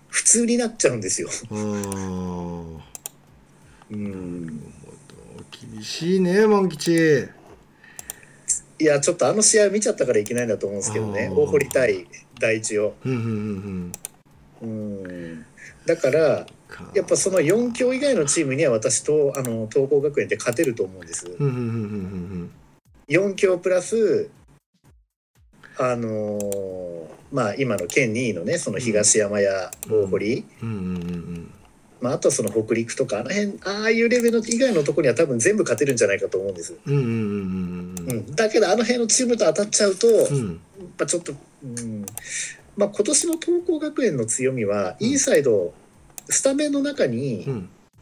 [0.09, 1.29] 普通になっちゃうんですよ。
[3.91, 4.61] うん、
[5.51, 7.27] 厳しいね万吉。
[8.81, 11.31] いやちょっとあの試合見ちゃったからいけないんだと思うんですけどね。
[11.33, 12.07] 大堀対
[12.39, 12.95] 第一を。
[13.03, 13.91] うん
[15.85, 16.45] だから
[16.93, 21.27] やっぱその4強以外のチームには私とあの東光学園って勝てると思うんです。
[23.07, 24.29] 4強プラス
[25.77, 30.45] あのー、まあ今の県2位のねその東山や大堀、
[32.01, 36.77] まあ、あとはその北陸とかあの辺ああいうレベル以外のところには多分全部勝てるんじゃないかと思うんです。
[38.35, 40.61] だけどあの辺のチームと当たっちゃうと、うん、
[40.97, 41.33] まあ、ちょっと、
[41.63, 42.05] うん。
[42.77, 45.73] まあ、今年の東光学園の強みはインサイド、
[46.29, 47.45] スタメンの中に、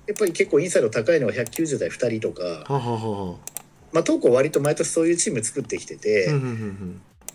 [0.08, 3.36] やっぱり結構インサイド高いのは190代2人とか、ははは
[3.92, 6.28] まあ、東光割と毎年そういうチーム作ってきてて。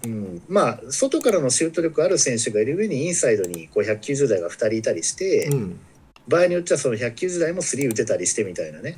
[0.05, 5.81] うん、まあ外からのシュート力ある選手がいる上にインサイドにこう190代が2人いたりして、うん、
[6.27, 8.95] 場合によってはその190代も3打てたりしてみたいなね、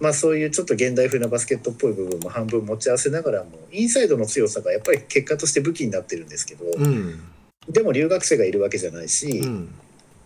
[0.00, 7.20] まあそういうちょっと現代風なバスケットっぽい部分も半分持ち合わせながらもインサイドの強さがやっぱり結果として武器になってるんですけど、うん、
[7.68, 9.74] でも留学生がいるわけじゃないし、うん、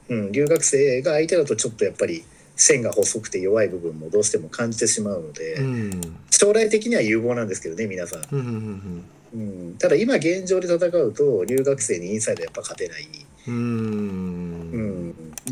[0.08, 2.24] うん、留学生が相手だとちょっとやっぱり
[2.56, 6.00] 線が細くて弱い部分もどうしても感じてしまうので、うん、
[6.30, 9.04] 将来的には有望なんですけどね皆さん。
[9.32, 13.06] うん、ただ今現状で戦うと留学生にインサイドやっぱ勝てない。
[13.46, 14.99] うん、うん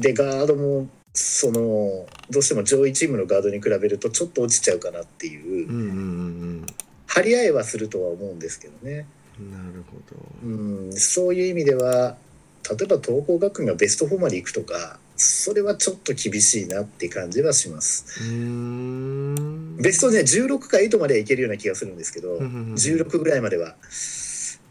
[0.00, 5.90] でガードもそのどうしても上位チームのガードに比べるとちょっと落ちちゃうかなっていう,、うんうんう
[6.62, 6.66] ん、
[7.06, 9.06] 張り合いはするとは思うんですけどね。
[9.38, 12.16] なるほど、うん、そういう意味では
[12.68, 18.20] 例えば東光学院がベスト4まで行くとかそれはちょっと厳しいなって感じはします。
[18.20, 23.74] ベストね16か8まではいけるような気がするんですけど、うんうんうん、16ぐらいまでは、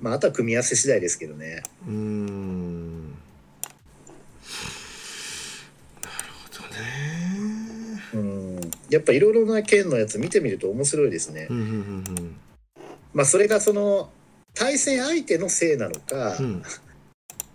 [0.02, 1.64] まあ、あとは組み合わせ次第ですけどね。
[1.88, 3.07] うん
[8.90, 11.48] やっぱいろいろな県のやつ見てみると面白いですね。
[13.14, 14.10] まあそれがその
[14.54, 16.64] 対戦相手のせいなのか、うん、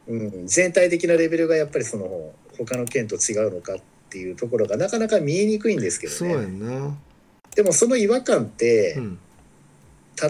[0.07, 3.77] うん、全体的なレベルがやっぱりその他の県と違うのかっ
[4.11, 6.97] ていうところがなかなか見えにくいんですけどね。
[7.55, 9.19] でもその違和感って、うん、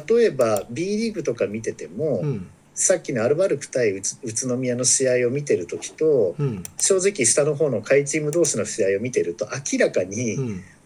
[0.08, 6.34] 例えば B リーグとか見てても、うん、さっきのアルバルク対宇都宮の試合を見てる時と、
[6.78, 10.36] 正直下の方の下位チーム同士の試合を見てると明らかに、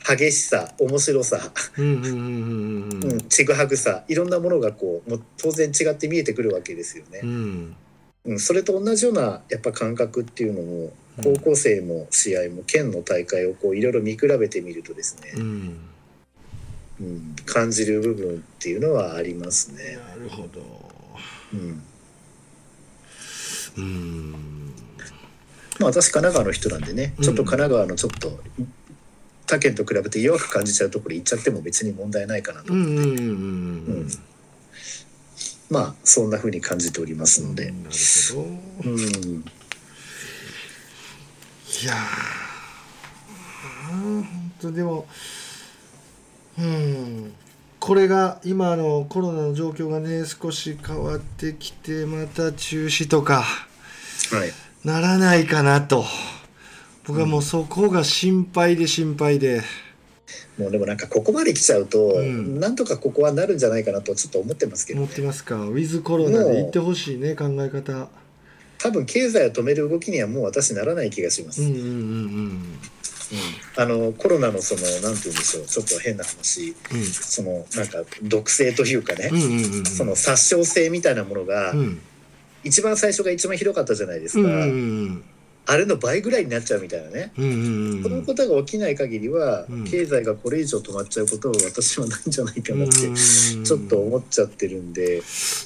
[0.06, 1.40] 激しさ面白さ
[3.28, 7.20] ちぐはぐさいろんなものがこうもう当然違って見えてくるわけですよね。
[7.24, 7.76] うん、
[8.26, 10.92] うん、それと同じようなやっぱ感覚っていうのも
[11.24, 15.78] 高校生も試合も県の大会をこういろいろ見比べてみるとですね、うん、
[17.00, 19.96] うん、感じる部分っていうのはありますね。
[19.96, 20.60] なるほど、
[21.52, 21.82] うん。
[23.78, 24.32] うん。
[25.80, 28.38] まあ私神奈川の人なんでねちょっと神奈川のちょっと
[29.46, 32.72] 他県と比べて弱く感じちゃうところ行っちゃっても別に問題ないかなと。
[32.72, 34.18] 思って、
[35.70, 37.66] まあそんなふうに感じておりますので。
[37.66, 37.76] なる
[38.34, 38.42] ほ
[38.84, 39.44] ど、うん、い
[41.86, 41.94] や
[43.88, 45.06] 本当でも
[46.58, 47.32] うん。
[47.78, 54.52] これが今のコロナの状況がね少し変わってきてまた中止とか、はい、
[54.84, 56.04] ならないかなと。
[57.06, 59.62] 僕はもうそこが心配で心配で。
[60.58, 65.54] もうでもなんかここまで来ちゃうと、うん、なんとかここはなるんじゃないかなとちょっと思ってますけど、ね、思ってますか？
[65.56, 68.08] ウィズコロナで言ってほしいね考え方。
[68.78, 71.62] 多分経済を止める動きにはもう私ならない気がします。
[71.62, 71.84] うんうんうん。
[71.84, 72.62] うん。
[73.76, 82.00] あのコロナのそのなんて言うんでしょうちょっと変な話、うん、そのなんか毒性というかね、うんうんうんうん、その殺傷性みたいなものが、うん、
[82.64, 84.48] 一番最初が一番ひどかったじゃないですか。
[84.48, 84.64] うんうんう
[85.10, 85.24] ん
[85.68, 95.22] あれの倍ぐらいになっちゃうみたいなね、うんうんうん、そのことが起きない限りは、うん、経済がこれ以上止まっちゃうことを私はないんじゃないかなってちょっと思っちゃってるんで。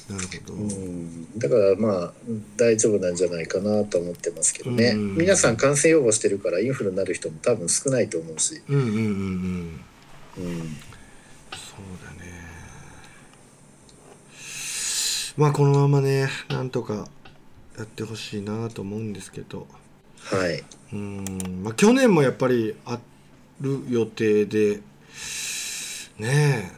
[0.09, 2.13] なるほど、うん、だからまあ
[2.57, 8.61] 大丈夫なんじゃないかなと思ってますけどね、うんうん、皆さん感染予防してるからインフルになる人も多分少ないと思うし。
[8.67, 8.99] うんうんうんうん。
[8.99, 10.77] うん。
[11.53, 12.31] そうだね。
[15.37, 17.07] まあこのままねなんとか
[17.77, 19.67] やってほしいなと思うんですけど
[20.23, 20.63] はい。
[20.93, 21.61] うん。
[21.63, 22.99] まあ去年もやっぱりあ
[23.59, 24.81] る予定で
[26.17, 26.71] ねえ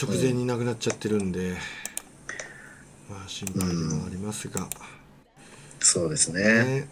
[0.00, 1.54] 直前に亡くなっちゃってるんで、うん、
[3.10, 4.68] まあ心配でもありますが、うん、
[5.80, 6.42] そうですね。
[6.42, 6.88] ね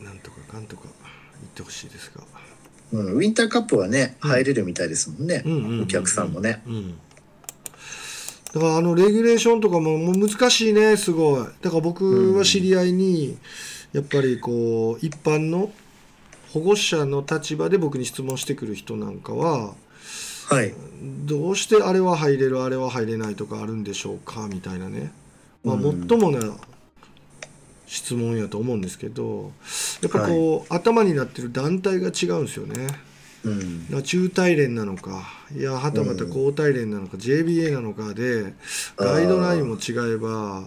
[0.00, 2.22] なんとかかんとか言ってほしいですが、
[2.92, 5.42] うん、ウィンターカップはね入れるみたいですもんね、
[5.82, 6.98] お客さんもね、うん。
[8.52, 11.46] だからあのレギュレーションとかももう難しいねすごい。
[11.60, 13.38] だから僕は知り合いに
[13.92, 15.70] やっぱりこう一般の
[16.52, 19.74] 保護者の立場で僕に質問してくる人なんかは、
[20.48, 20.72] はい、
[21.24, 25.12] どうしてあれは入れるあれは入れないとかあるんでしょうかみたいなね、
[25.64, 26.56] まあ、最もな
[27.86, 29.52] 質問やと思うんですけど
[30.02, 32.88] やっぱこう、はい、頭になってる団体が違うんですよね。
[33.44, 35.22] うん、中大連なのか
[35.56, 38.54] いやはたまた高大連なのか、うん、JBA なのかで
[38.96, 40.64] ガイドラインも違えば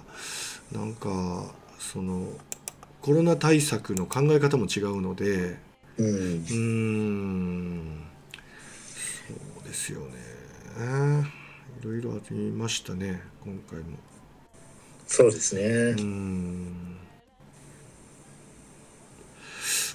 [0.72, 1.44] なんか
[1.78, 2.26] その
[3.02, 5.58] コロナ対策の考え方も違うので
[6.00, 6.46] うん。
[9.28, 10.06] そうですよね。
[11.82, 13.98] いろいろありましたね今回も。
[15.08, 15.62] そうですね。
[15.62, 16.98] うん。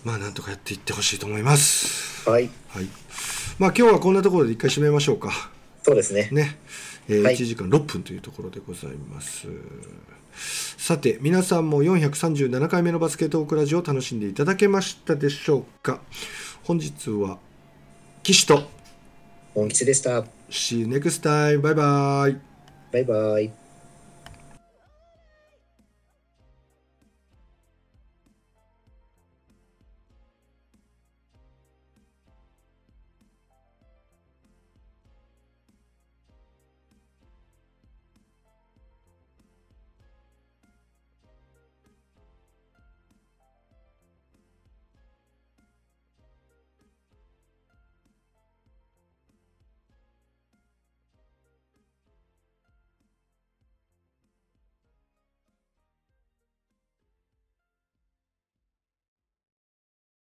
[0.04, 2.28] まあなんとかやっていってほしいと思います。
[2.28, 2.88] はい、はい、
[3.58, 5.50] まあ今日はこんなところで一回締めましょうか。
[5.82, 6.28] そうですね。
[6.30, 6.58] ね、
[7.08, 9.48] えーはい、1時間6分というところでございます
[10.36, 16.00] さて皆さんも437回目のバスケットークラジオを楽しんでいただけましたでしょうか
[16.64, 17.38] 本日は
[18.22, 18.62] 岸と
[19.54, 21.60] 本吉でした See you next time.
[21.60, 22.38] Bye bye.
[22.92, 23.63] Bye bye.